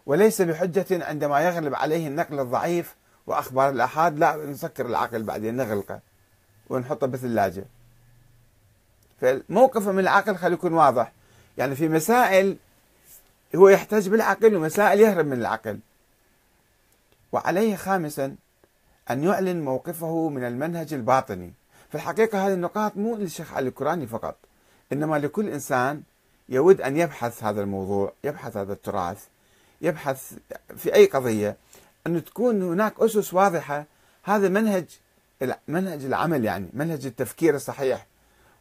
وليس 0.06 0.42
بحجة 0.42 1.04
عندما 1.04 1.40
يغلب 1.40 1.74
عليه 1.74 2.08
النقل 2.08 2.40
الضعيف 2.40 2.94
وأخبار 3.26 3.70
الأحاد 3.70 4.18
لا 4.18 4.36
نسكر 4.36 4.86
العقل 4.86 5.22
بعدين 5.22 5.56
نغلقه 5.56 6.00
ونحطه 6.70 7.06
بثلاجة 7.06 7.64
فموقفه 9.20 9.92
من 9.92 9.98
العقل 9.98 10.36
خلي 10.36 10.54
يكون 10.54 10.72
واضح. 10.72 11.12
يعني 11.58 11.74
في 11.74 11.88
مسائل 11.88 12.56
هو 13.56 13.68
يحتج 13.68 14.08
بالعقل 14.08 14.56
ومسائل 14.56 15.00
يهرب 15.00 15.26
من 15.26 15.38
العقل. 15.38 15.78
وعليه 17.32 17.76
خامسا 17.76 18.36
أن 19.10 19.24
يعلن 19.24 19.64
موقفه 19.64 20.28
من 20.28 20.44
المنهج 20.44 20.94
الباطني. 20.94 21.52
في 21.88 21.94
الحقيقة 21.94 22.46
هذه 22.46 22.54
النقاط 22.54 22.96
مو 22.96 23.16
للشيخ 23.16 23.52
علي 23.52 23.68
الكراني 23.68 24.06
فقط 24.06 24.36
إنما 24.92 25.18
لكل 25.18 25.48
إنسان 25.48 26.02
يود 26.48 26.80
أن 26.80 26.96
يبحث 26.96 27.44
هذا 27.44 27.60
الموضوع 27.60 28.12
يبحث 28.24 28.56
هذا 28.56 28.72
التراث 28.72 29.24
يبحث 29.80 30.32
في 30.76 30.94
أي 30.94 31.06
قضية 31.06 31.56
أن 32.06 32.24
تكون 32.24 32.62
هناك 32.62 32.94
أسس 32.98 33.34
واضحة. 33.34 33.84
هذا 34.22 34.48
منهج 34.48 34.84
منهج 35.68 36.04
العمل 36.04 36.44
يعني 36.44 36.68
منهج 36.72 37.06
التفكير 37.06 37.54
الصحيح 37.54 38.06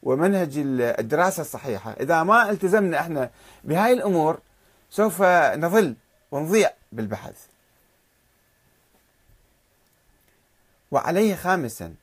ومنهج 0.03 0.51
الدراسة 0.99 1.41
الصحيحة. 1.41 1.91
إذا 1.91 2.23
ما 2.23 2.49
التزمنا 2.49 2.99
إحنا 2.99 3.29
بهاي 3.63 3.93
الأمور 3.93 4.39
سوف 4.89 5.21
نظل 5.55 5.95
ونضيع 6.31 6.71
بالبحث. 6.91 7.45
وعليه 10.91 11.35
خامسا 11.35 11.93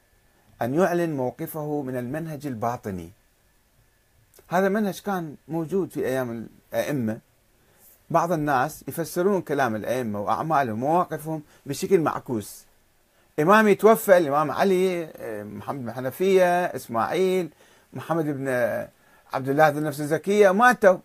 أن 0.63 0.75
يعلن 0.75 1.17
موقفه 1.17 1.83
من 1.83 1.97
المنهج 1.97 2.47
الباطني. 2.47 3.11
هذا 4.53 4.69
منهج 4.69 5.01
كان 5.01 5.37
موجود 5.49 5.91
في 5.91 6.07
أيام 6.07 6.49
الأئمة. 6.73 7.19
بعض 8.11 8.33
الناس 8.33 8.85
يفسرون 8.89 9.43
كلام 9.43 9.77
الأئمة 9.77 10.21
وأعمالهم 10.21 10.83
ومواقفهم 10.83 11.43
بشكل 11.67 12.01
معكوس. 12.01 12.65
إمام 13.41 13.69
يتوفى 13.69 14.19
الإمام 14.19 14.51
علي 14.51 15.13
محمد 15.45 15.83
بن 15.83 15.93
حنفية 15.93 16.65
إسماعيل 16.65 17.49
محمد 17.93 18.25
بن 18.25 18.49
عبد 19.33 19.49
الله 19.49 19.69
ذو 19.69 19.79
النفس 19.79 20.01
الزكية 20.01 20.51
ماتوا. 20.51 20.99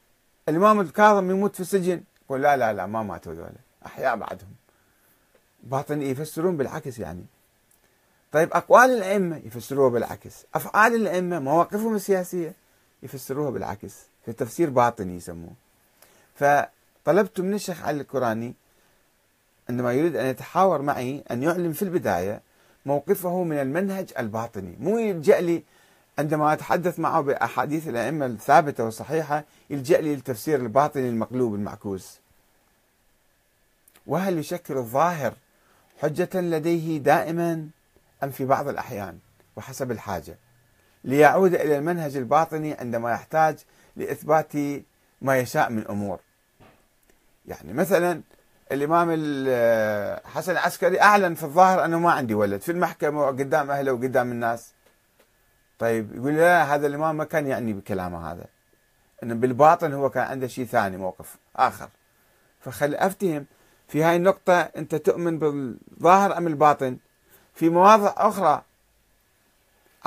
الإمام 0.49 0.79
الكاظم 0.79 1.31
يموت 1.31 1.55
في 1.55 1.61
السجن. 1.61 2.03
يقول 2.25 2.41
لا 2.41 2.57
لا 2.57 2.73
لا 2.73 2.85
ما 2.85 3.03
ماتوا 3.03 3.33
ذولا. 3.33 3.51
أحياء 3.85 4.15
بعدهم. 4.15 4.55
باطني 5.63 6.09
يفسرون 6.09 6.57
بالعكس 6.57 6.99
يعني. 6.99 7.25
طيب 8.31 8.53
أقوال 8.53 8.89
الأئمة 8.89 9.41
يفسروها 9.45 9.89
بالعكس. 9.89 10.45
أفعال 10.55 10.95
الأئمة 10.95 11.39
مواقفهم 11.39 11.95
السياسية. 11.95 12.53
يفسروها 13.03 13.49
بالعكس 13.49 13.95
في 14.25 14.33
تفسير 14.33 14.69
باطني 14.69 15.15
يسموه. 15.15 15.53
فطلبت 16.35 17.39
من 17.39 17.53
الشيخ 17.53 17.83
علي 17.83 18.01
الكوراني 18.01 18.53
عندما 19.69 19.93
يريد 19.93 20.15
أن 20.15 20.25
يتحاور 20.25 20.81
معي 20.81 21.23
أن 21.31 21.43
يعلن 21.43 21.73
في 21.73 21.81
البداية 21.81 22.41
موقفه 22.85 23.43
من 23.43 23.57
المنهج 23.57 24.13
الباطني. 24.19 24.75
مو 24.79 24.97
يلجأ 24.97 25.41
لي 25.41 25.63
عندما 26.19 26.53
أتحدث 26.53 26.99
معه 26.99 27.21
بأحاديث 27.21 27.87
الأئمة 27.87 28.25
الثابتة 28.25 28.83
والصحيحة 28.83 29.43
يلجأ 29.69 30.01
لي 30.01 30.15
للتفسير 30.15 30.59
الباطني 30.59 31.09
المقلوب 31.09 31.55
المعكوس. 31.55 32.19
وهل 34.07 34.37
يشكل 34.37 34.77
الظاهر 34.77 35.33
حجة 36.01 36.29
لديه 36.41 36.97
دائما 36.97 37.67
أم 38.23 38.31
في 38.31 38.45
بعض 38.45 38.67
الأحيان؟ 38.67 39.19
وحسب 39.55 39.91
الحاجة. 39.91 40.37
ليعود 41.07 41.53
إلى 41.55 41.77
المنهج 41.77 42.17
الباطني 42.17 42.73
عندما 42.73 43.11
يحتاج 43.11 43.57
لإثبات 43.95 44.53
ما 45.21 45.37
يشاء 45.37 45.69
من 45.71 45.87
أمور. 45.87 46.19
يعني 47.45 47.73
مثلا 47.73 48.21
الإمام 48.71 49.09
حسن 50.25 50.51
العسكري 50.51 51.01
أعلن 51.01 51.35
في 51.35 51.43
الظاهر 51.43 51.85
أنه 51.85 51.99
ما 51.99 52.11
عندي 52.11 52.33
ولد 52.33 52.61
في 52.61 52.71
المحكمة 52.71 53.21
وقدام 53.21 53.71
أهله 53.71 53.91
وقدام 53.91 54.31
الناس. 54.31 54.73
طيب 55.79 56.15
يقول 56.15 56.33
لا 56.33 56.75
هذا 56.75 56.87
الإمام 56.87 57.17
ما 57.17 57.23
كان 57.23 57.47
يعني 57.47 57.73
بكلامه 57.73 58.31
هذا. 58.31 58.45
أنه 59.23 59.35
بالباطن 59.35 59.93
هو 59.93 60.09
كان 60.09 60.23
عنده 60.23 60.47
شيء 60.47 60.65
ثاني 60.65 60.97
موقف 60.97 61.35
آخر. 61.55 61.89
فخل 62.59 62.95
أفتهم 62.95 63.45
في 63.87 64.03
هاي 64.03 64.15
النقطة 64.15 64.61
أنت 64.61 64.95
تؤمن 64.95 65.39
بالظاهر 65.39 66.37
أم 66.37 66.47
الباطن؟ 66.47 66.97
في 67.53 67.69
مواضع 67.69 68.13
أخرى 68.17 68.61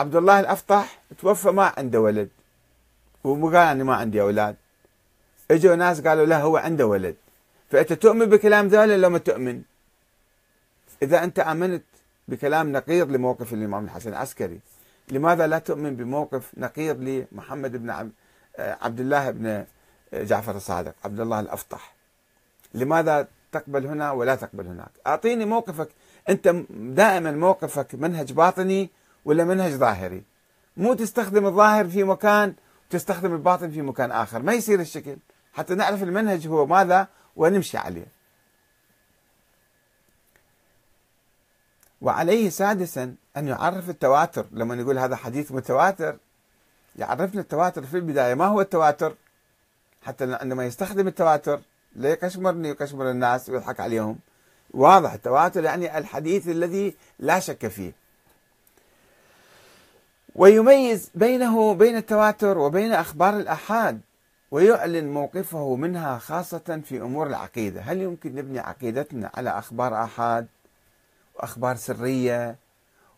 عبد 0.01 0.17
الله 0.17 0.41
الأفطح 0.41 0.99
توفى 1.19 1.51
ما 1.51 1.73
عنده 1.77 2.01
ولد. 2.01 2.29
ومو 3.25 3.47
قال 3.47 3.57
أني 3.57 3.85
ما 3.85 3.95
عندي 3.95 4.21
أولاد. 4.21 4.57
إجوا 5.51 5.75
ناس 5.75 6.01
قالوا 6.01 6.27
لا 6.27 6.41
هو 6.41 6.57
عنده 6.57 6.87
ولد. 6.87 7.17
فأنت 7.71 7.93
تؤمن 7.93 8.27
بكلام 8.27 8.69
ذولا 8.69 8.97
لو 8.97 9.11
ما 9.11 9.19
تؤمن؟ 9.19 9.63
إذا 11.03 11.25
أنت 11.25 11.39
آمنت 11.39 11.85
بكلام 12.29 12.73
نقيض 12.73 13.11
لموقف 13.11 13.53
الإمام 13.53 13.85
الحسن 13.85 14.11
العسكري 14.11 14.61
لماذا 15.11 15.47
لا 15.47 15.59
تؤمن 15.59 15.97
بموقف 15.97 16.51
نقيض 16.57 17.01
لمحمد 17.01 17.77
بن 17.77 18.11
عبد 18.59 19.01
الله 19.01 19.31
بن 19.31 19.65
جعفر 20.13 20.57
الصادق 20.57 20.95
عبد 21.05 21.21
الله 21.21 21.41
الأفطح 21.41 21.95
لماذا 22.75 23.29
تقبل 23.53 23.87
هنا 23.87 24.11
ولا 24.11 24.35
تقبل 24.35 24.67
هناك؟ 24.67 24.91
أعطيني 25.07 25.45
موقفك. 25.45 25.89
أنت 26.29 26.55
دائما 26.71 27.31
موقفك 27.31 27.95
منهج 27.95 28.33
باطني 28.33 28.91
ولا 29.25 29.45
منهج 29.45 29.73
ظاهري. 29.73 30.23
مو 30.77 30.95
تستخدم 30.95 31.47
الظاهر 31.47 31.89
في 31.89 32.05
مكان 32.05 32.55
وتستخدم 32.89 33.35
الباطن 33.35 33.71
في 33.71 33.83
مكان 33.83 34.13
آخر. 34.13 34.43
ما 34.43 34.53
يصير 34.53 34.81
الشكل. 34.81 35.17
حتى 35.53 35.75
نعرف 35.75 36.03
المنهج 36.03 36.49
هو 36.49 36.67
ماذا 36.67 37.09
ونمشي 37.37 37.79
عليه. 37.79 38.07
وعليه 42.01 42.51
سادسا 42.51 43.15
أن 43.37 43.49
يعرف 43.49 43.91
التواتر. 43.91 44.47
لما 44.53 44.75
نقول 44.75 44.99
هذا 44.99 45.17
حديث 45.17 45.53
متواتر 45.53 46.17
يعرفنا 46.97 47.41
التواتر 47.41 47.83
في 47.83 47.97
البداية. 47.97 48.35
ما 48.35 48.47
هو 48.47 48.61
التواتر؟ 48.61 49.15
حتى 50.03 50.35
عندما 50.35 50.67
يستخدم 50.67 51.09
التواتر 51.09 51.61
لا 51.97 52.09
يكشمرني 52.09 52.69
ويكشمر 52.69 53.11
الناس 53.11 53.49
ويضحك 53.49 53.81
عليهم. 53.81 54.19
واضح. 54.71 55.13
التواتر 55.13 55.65
يعني 55.65 55.99
الحديث 55.99 56.49
الذي 56.49 56.97
لا 57.19 57.41
شك 57.41 57.67
فيه. 57.69 58.00
ويميز 60.35 61.11
بينه 61.15 61.75
بين 61.75 61.97
التواتر 61.97 62.59
وبين 62.59 62.93
أخبار 62.93 63.37
الأحاد 63.37 64.01
ويعلن 64.51 65.13
موقفه 65.13 65.77
منها 65.77 66.19
خاصة 66.19 66.83
في 66.85 67.03
أمور 67.03 67.27
العقيدة. 67.27 67.81
هل 67.81 68.03
يمكن 68.03 68.35
نبني 68.35 68.59
عقيدتنا 68.59 69.31
على 69.35 69.51
أخبار 69.51 70.05
أحاد 70.05 70.47
وأخبار 71.35 71.77
سرية 71.77 72.57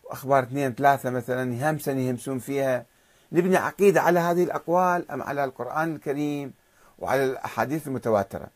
وأخبار 0.04 0.42
اثنين 0.42 0.74
ثلاثة 0.74 1.10
مثلا 1.10 1.54
يهمسن 1.54 1.98
يهمسون 1.98 2.38
فيها؟ 2.38 2.86
نبني 3.32 3.56
عقيدة 3.56 4.00
على 4.00 4.20
هذه 4.20 4.44
الأقوال 4.44 5.10
أم 5.10 5.22
على 5.22 5.44
القرآن 5.44 5.94
الكريم 5.94 6.52
وعلى 6.98 7.24
الأحاديث 7.24 7.86
المتواترة؟ 7.86 8.48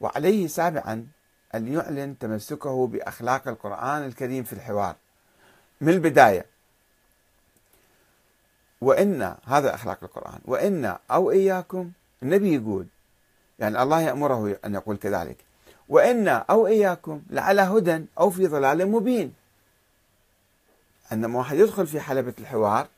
وعليه 0.00 0.46
سابعا 0.46 1.06
أن 1.54 1.72
يعلن 1.72 2.18
تمسكه 2.18 2.86
بأخلاق 2.86 3.48
القرآن 3.48 4.06
الكريم 4.06 4.44
في 4.44 4.52
الحوار. 4.52 4.96
من 5.80 5.88
البداية 5.92 6.46
وإن 8.80 9.34
هذا 9.46 9.74
أخلاق 9.74 9.98
القرآن 10.02 10.38
وإن 10.44 10.96
أو 11.10 11.30
إياكم 11.30 11.90
النبي 12.22 12.54
يقول 12.54 12.86
يعني 13.58 13.82
الله 13.82 14.00
يأمره 14.00 14.56
أن 14.64 14.74
يقول 14.74 14.96
كذلك 14.96 15.36
وإن 15.88 16.28
أو 16.28 16.66
إياكم 16.66 17.22
لعلى 17.30 17.62
هدى 17.62 18.04
أو 18.18 18.30
في 18.30 18.46
ضلال 18.46 18.88
مبين. 18.88 19.34
عندما 21.10 21.38
واحد 21.38 21.56
يدخل 21.56 21.86
في 21.86 22.00
حلبة 22.00 22.34
الحوار 22.38 22.88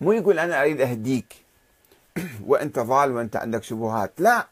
مو 0.00 0.12
يقول 0.12 0.38
أنا 0.38 0.60
أريد 0.60 0.80
أهديك 0.80 1.34
وأنت 2.46 2.78
ضال 2.78 3.12
وأنت 3.12 3.36
عندك 3.36 3.62
شبهات 3.62 4.12
لا. 4.18 4.46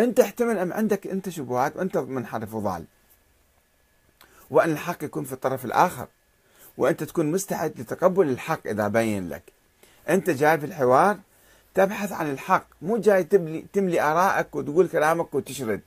أنت 0.00 0.20
احتمل 0.20 0.58
أم 0.58 0.72
عندك 0.72 1.06
أنت 1.06 1.28
شبهات 1.28 1.76
وأنت 1.76 1.96
منحرف 1.96 2.54
وضال 2.54 2.84
وأن 4.50 4.72
الحق 4.72 5.04
يكون 5.04 5.24
في 5.24 5.32
الطرف 5.32 5.64
الآخر. 5.64 6.08
وأنت 6.78 7.04
تكون 7.04 7.32
مستعد 7.32 7.80
لتقبل 7.80 8.28
الحق 8.28 8.66
إذا 8.66 8.88
بين 8.88 9.28
لك. 9.28 9.42
أنت 10.08 10.30
جاي 10.30 10.58
في 10.58 10.66
الحوار 10.66 11.18
تبحث 11.74 12.12
عن 12.12 12.30
الحق 12.30 12.66
مو 12.82 12.96
جاي 12.96 13.24
تملي, 13.24 13.64
تملي 13.72 14.00
آرائك 14.00 14.56
وتقول 14.56 14.88
كلامك 14.88 15.34
وتشرد. 15.34 15.80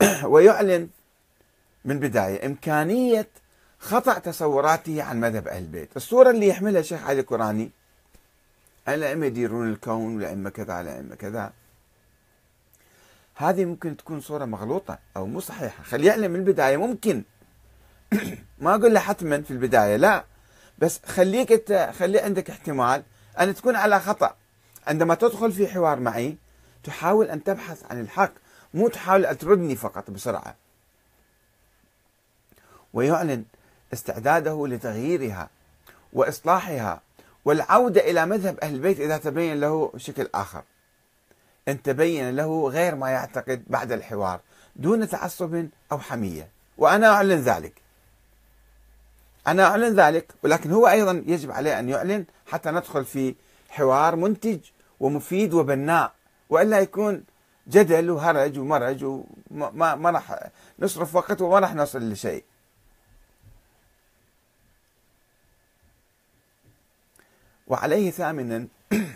ويعلن 0.32 0.88
من 1.84 1.98
بداية 1.98 2.46
إمكانية 2.46 3.28
خطأ 3.78 4.18
تصوراته 4.18 5.02
عن 5.02 5.20
مذهب 5.20 5.48
أهل 5.48 5.62
البيت. 5.62 5.96
الصورة 5.96 6.30
اللي 6.30 6.48
يحملها 6.48 6.80
الشيخ 6.80 7.04
علي 7.04 7.20
القرآني 7.20 7.70
الأئمة 8.88 9.26
يديرون 9.26 9.70
الكون 9.70 10.16
والأئمة 10.16 10.50
كذا 10.50 10.80
الأئمة 10.80 11.14
كذا. 11.14 11.52
هذه 13.34 13.64
ممكن 13.64 13.96
تكون 13.96 14.20
صورة 14.20 14.44
مغلوطة 14.44 14.98
أو 15.16 15.26
مو 15.26 15.40
صحيحة. 15.40 15.82
خلي 15.82 16.06
يعلم 16.06 16.30
من 16.30 16.40
البداية 16.40 16.76
ممكن. 16.76 17.22
ما 18.60 18.74
أقول 18.74 18.94
له 18.94 19.00
حتما 19.00 19.42
في 19.42 19.50
البداية 19.50 19.96
لا. 19.96 20.24
بس 20.78 21.00
خليك 21.06 21.52
أنت 21.52 21.92
خلي 21.98 22.20
عندك 22.20 22.50
احتمال 22.50 23.02
أن 23.40 23.54
تكون 23.54 23.76
على 23.76 24.00
خطأ. 24.00 24.36
عندما 24.86 25.14
تدخل 25.14 25.52
في 25.52 25.68
حوار 25.68 26.00
معي 26.00 26.36
تحاول 26.84 27.26
أن 27.30 27.44
تبحث 27.44 27.82
عن 27.90 28.00
الحق 28.00 28.32
مو 28.74 28.88
تحاول 28.88 29.26
أن 29.26 29.38
تردني 29.38 29.76
فقط 29.76 30.10
بسرعة. 30.10 30.54
ويعلن 32.92 33.44
استعداده 33.92 34.66
لتغييرها 34.66 35.48
وإصلاحها 36.12 37.00
والعودة 37.44 38.00
إلى 38.10 38.26
مذهب 38.26 38.58
أهل 38.58 38.74
البيت 38.74 39.00
إذا 39.00 39.16
تبين 39.16 39.60
له 39.60 39.92
شكل 39.96 40.28
آخر. 40.34 40.62
أن 41.68 41.82
تبين 41.82 42.36
له 42.36 42.68
غير 42.68 42.94
ما 42.94 43.10
يعتقد 43.10 43.64
بعد 43.66 43.92
الحوار 43.92 44.40
دون 44.76 45.08
تعصب 45.08 45.66
أو 45.92 45.98
حمية. 45.98 46.48
وأنا 46.78 47.06
أعلن 47.06 47.40
ذلك. 47.40 47.83
أنا 49.46 49.64
أعلن 49.64 50.00
ذلك 50.00 50.34
ولكن 50.42 50.70
هو 50.70 50.88
أيضا 50.88 51.24
يجب 51.26 51.50
عليه 51.50 51.78
أن 51.78 51.88
يعلن 51.88 52.24
حتى 52.46 52.70
ندخل 52.70 53.04
في 53.04 53.34
حوار 53.68 54.16
منتج 54.16 54.60
ومفيد 55.00 55.54
وبناء 55.54 56.14
وإلا 56.50 56.80
يكون 56.80 57.24
جدل 57.68 58.10
وهرج 58.10 58.58
ومرج 58.58 59.04
وما 59.04 59.94
ما 59.94 60.10
راح 60.10 60.50
نصرف 60.78 61.14
وقت 61.14 61.42
وما 61.42 61.58
راح 61.58 61.74
نصل 61.74 62.12
لشيء. 62.12 62.44
وعليه 67.66 68.10
ثامنا 68.10 68.66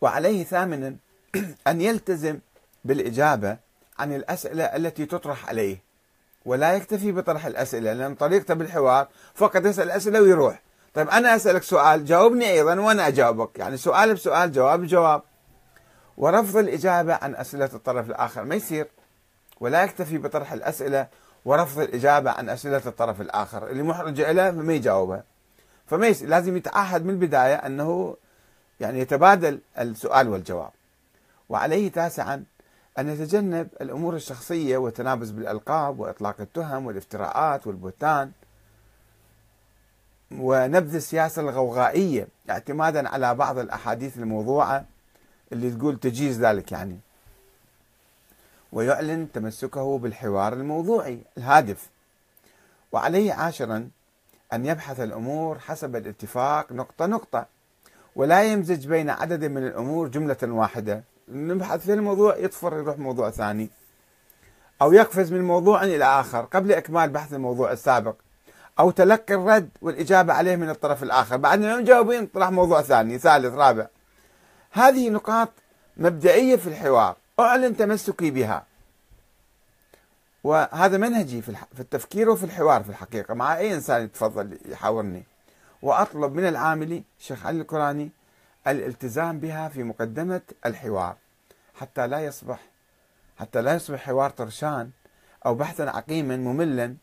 وعليه 0.00 0.44
ثامنا 0.44 0.96
أن 1.66 1.80
يلتزم 1.80 2.38
بالإجابة 2.84 3.56
عن 3.98 4.14
الأسئلة 4.14 4.64
التي 4.64 5.06
تطرح 5.06 5.48
عليه 5.48 5.82
ولا 6.44 6.72
يكتفي 6.72 7.12
بطرح 7.12 7.46
الأسئلة 7.46 7.92
لأن 7.92 8.14
طريقته 8.14 8.54
بالحوار 8.54 9.08
فقط 9.34 9.64
يسأل 9.64 9.84
الأسئلة 9.84 10.22
ويروح. 10.22 10.62
طيب 10.94 11.08
أنا 11.08 11.36
أسألك 11.36 11.62
سؤال 11.62 12.04
جاوبني 12.04 12.50
أيضا 12.50 12.80
وأنا 12.80 13.08
أجاوبك. 13.08 13.58
يعني 13.58 13.76
سؤال 13.76 14.14
بسؤال 14.14 14.52
جواب 14.52 14.80
بجواب. 14.80 15.22
ورفض 16.16 16.56
الإجابة 16.56 17.14
عن 17.14 17.34
أسئلة 17.34 17.70
الطرف 17.74 18.10
الآخر 18.10 18.44
ما 18.44 18.54
يصير 18.54 18.88
ولا 19.60 19.82
يكتفي 19.82 20.18
بطرح 20.18 20.52
الأسئلة 20.52 21.06
ورفض 21.44 21.80
الإجابة 21.80 22.30
عن 22.30 22.48
أسئلة 22.48 22.82
الطرف 22.86 23.20
الآخر. 23.20 23.66
اللي 23.66 23.82
محرجة 23.82 24.32
له 24.32 24.50
فما 24.50 24.72
يجاوبها. 24.72 25.24
فما 25.86 26.06
يس... 26.06 26.22
لازم 26.22 26.56
يتعهد 26.56 27.04
من 27.04 27.10
البداية 27.10 27.54
أنه 27.54 28.16
يعني 28.80 29.00
يتبادل 29.00 29.60
السؤال 29.78 30.28
والجواب. 30.28 30.70
وعليه 31.48 31.90
تاسعا 31.90 32.44
أن 32.98 33.08
يتجنب 33.08 33.68
الأمور 33.80 34.16
الشخصية 34.16 34.76
والتنابز 34.76 35.30
بالألقاب 35.30 36.00
وإطلاق 36.00 36.40
التهم 36.40 36.86
والافتراءات 36.86 37.66
والبهتان 37.66 38.32
ونبذ 40.32 40.94
السياسة 40.94 41.42
الغوغائية 41.42 42.28
اعتمادا 42.50 43.08
على 43.08 43.34
بعض 43.34 43.58
الأحاديث 43.58 44.18
الموضوعة 44.18 44.84
اللي 45.52 45.70
تقول 45.70 45.98
تجيز 46.00 46.40
ذلك 46.40 46.72
يعني. 46.72 46.98
ويعلن 48.72 49.32
تمسكه 49.32 49.98
بالحوار 49.98 50.52
الموضوعي 50.52 51.18
الهادف. 51.38 51.90
وعليه 52.92 53.32
عاشرا 53.32 53.90
أن 54.52 54.66
يبحث 54.66 55.00
الأمور 55.00 55.58
حسب 55.58 55.96
الاتفاق 55.96 56.72
نقطة 56.72 57.06
نقطة 57.06 57.46
ولا 58.16 58.42
يمزج 58.42 58.86
بين 58.86 59.10
عدد 59.10 59.44
من 59.44 59.66
الأمور 59.66 60.08
جملة 60.08 60.36
واحدة. 60.42 61.02
نبحث 61.32 61.80
في 61.80 61.92
الموضوع 61.92 62.36
يطفر 62.36 62.76
يروح 62.76 62.98
موضوع 62.98 63.30
ثاني. 63.30 63.70
أو 64.82 64.92
يقفز 64.92 65.32
من 65.32 65.42
موضوع 65.44 65.84
إلى 65.84 66.04
آخر 66.04 66.40
قبل 66.44 66.72
إكمال 66.72 67.10
بحث 67.10 67.32
الموضوع 67.32 67.72
السابق. 67.72 68.14
أو 68.78 68.90
تلقي 68.90 69.34
الرد 69.34 69.70
والإجابة 69.82 70.32
عليه 70.32 70.56
من 70.56 70.70
الطرف 70.70 71.02
الآخر. 71.02 71.36
بعد 71.36 71.58
ما 71.58 71.76
مجاوبين 71.76 72.26
طلع 72.26 72.50
موضوع 72.50 72.82
ثاني 72.82 73.18
ثالث 73.18 73.54
رابع. 73.54 73.86
هذه 74.72 75.10
نقاط 75.10 75.48
مبدئية 75.96 76.56
في 76.56 76.66
الحوار. 76.66 77.16
أعلن 77.40 77.76
تمسكي 77.76 78.30
بها. 78.30 78.66
وهذا 80.44 80.96
منهجي 80.98 81.42
في 81.42 81.80
التفكير 81.80 82.30
وفي 82.30 82.44
الحوار 82.44 82.82
في 82.82 82.90
الحقيقة. 82.90 83.34
مع 83.34 83.56
أي 83.56 83.74
إنسان 83.74 84.04
يتفضل 84.04 84.58
يحاورني. 84.68 85.24
وأطلب 85.82 86.34
من 86.34 86.48
العاملي 86.48 87.02
الشيخ 87.20 87.46
علي 87.46 87.60
القراني 87.60 88.10
الالتزام 88.66 89.38
بها 89.38 89.68
في 89.68 89.82
مقدمة 89.82 90.40
الحوار. 90.66 91.16
حتى 91.82 92.06
لا 92.06 92.20
يصبح 92.20 92.60
حتى 93.38 93.62
لا 93.62 93.74
يصبح 93.74 94.00
حوار 94.00 94.30
طرشان 94.30 94.90
أو 95.46 95.54
بحثا 95.54 95.82
عقيما 95.82 96.36
مملا 96.36 96.96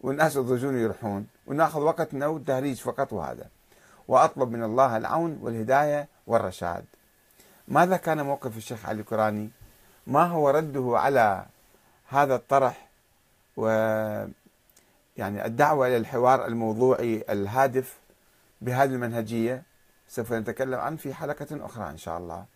والناس 0.00 0.36
يضجون 0.36 0.78
يروحون. 0.78 1.26
وناخذ 1.46 1.80
وقتنا 1.80 2.26
والتهريج 2.26 2.80
فقط 2.80 3.12
وهذا. 3.12 3.48
وأطلب 4.08 4.50
من 4.50 4.62
الله 4.62 4.96
العون 4.96 5.38
والهداية 5.42 6.08
والرشاد. 6.26 6.84
ماذا 7.68 7.96
كان 7.96 8.24
موقف 8.24 8.56
الشيخ 8.56 8.86
علي 8.86 9.00
الكراني 9.00 9.50
ما 10.06 10.24
هو 10.24 10.50
رده 10.50 10.92
على 10.94 11.46
هذا 12.08 12.34
الطرح؟ 12.34 12.88
و 13.56 13.66
يعني 15.16 15.46
الدعوة 15.46 15.86
إلى 15.86 15.96
الحوار 15.96 16.46
الموضوعي 16.46 17.24
الهادف 17.30 17.98
بهذه 18.60 18.90
المنهجية 18.90 19.62
سوف 20.08 20.32
نتكلم 20.32 20.80
عنه 20.80 20.96
في 20.96 21.14
حلقة 21.14 21.66
أخرى 21.66 21.90
إن 21.90 21.96
شاء 21.96 22.18
الله. 22.18 22.55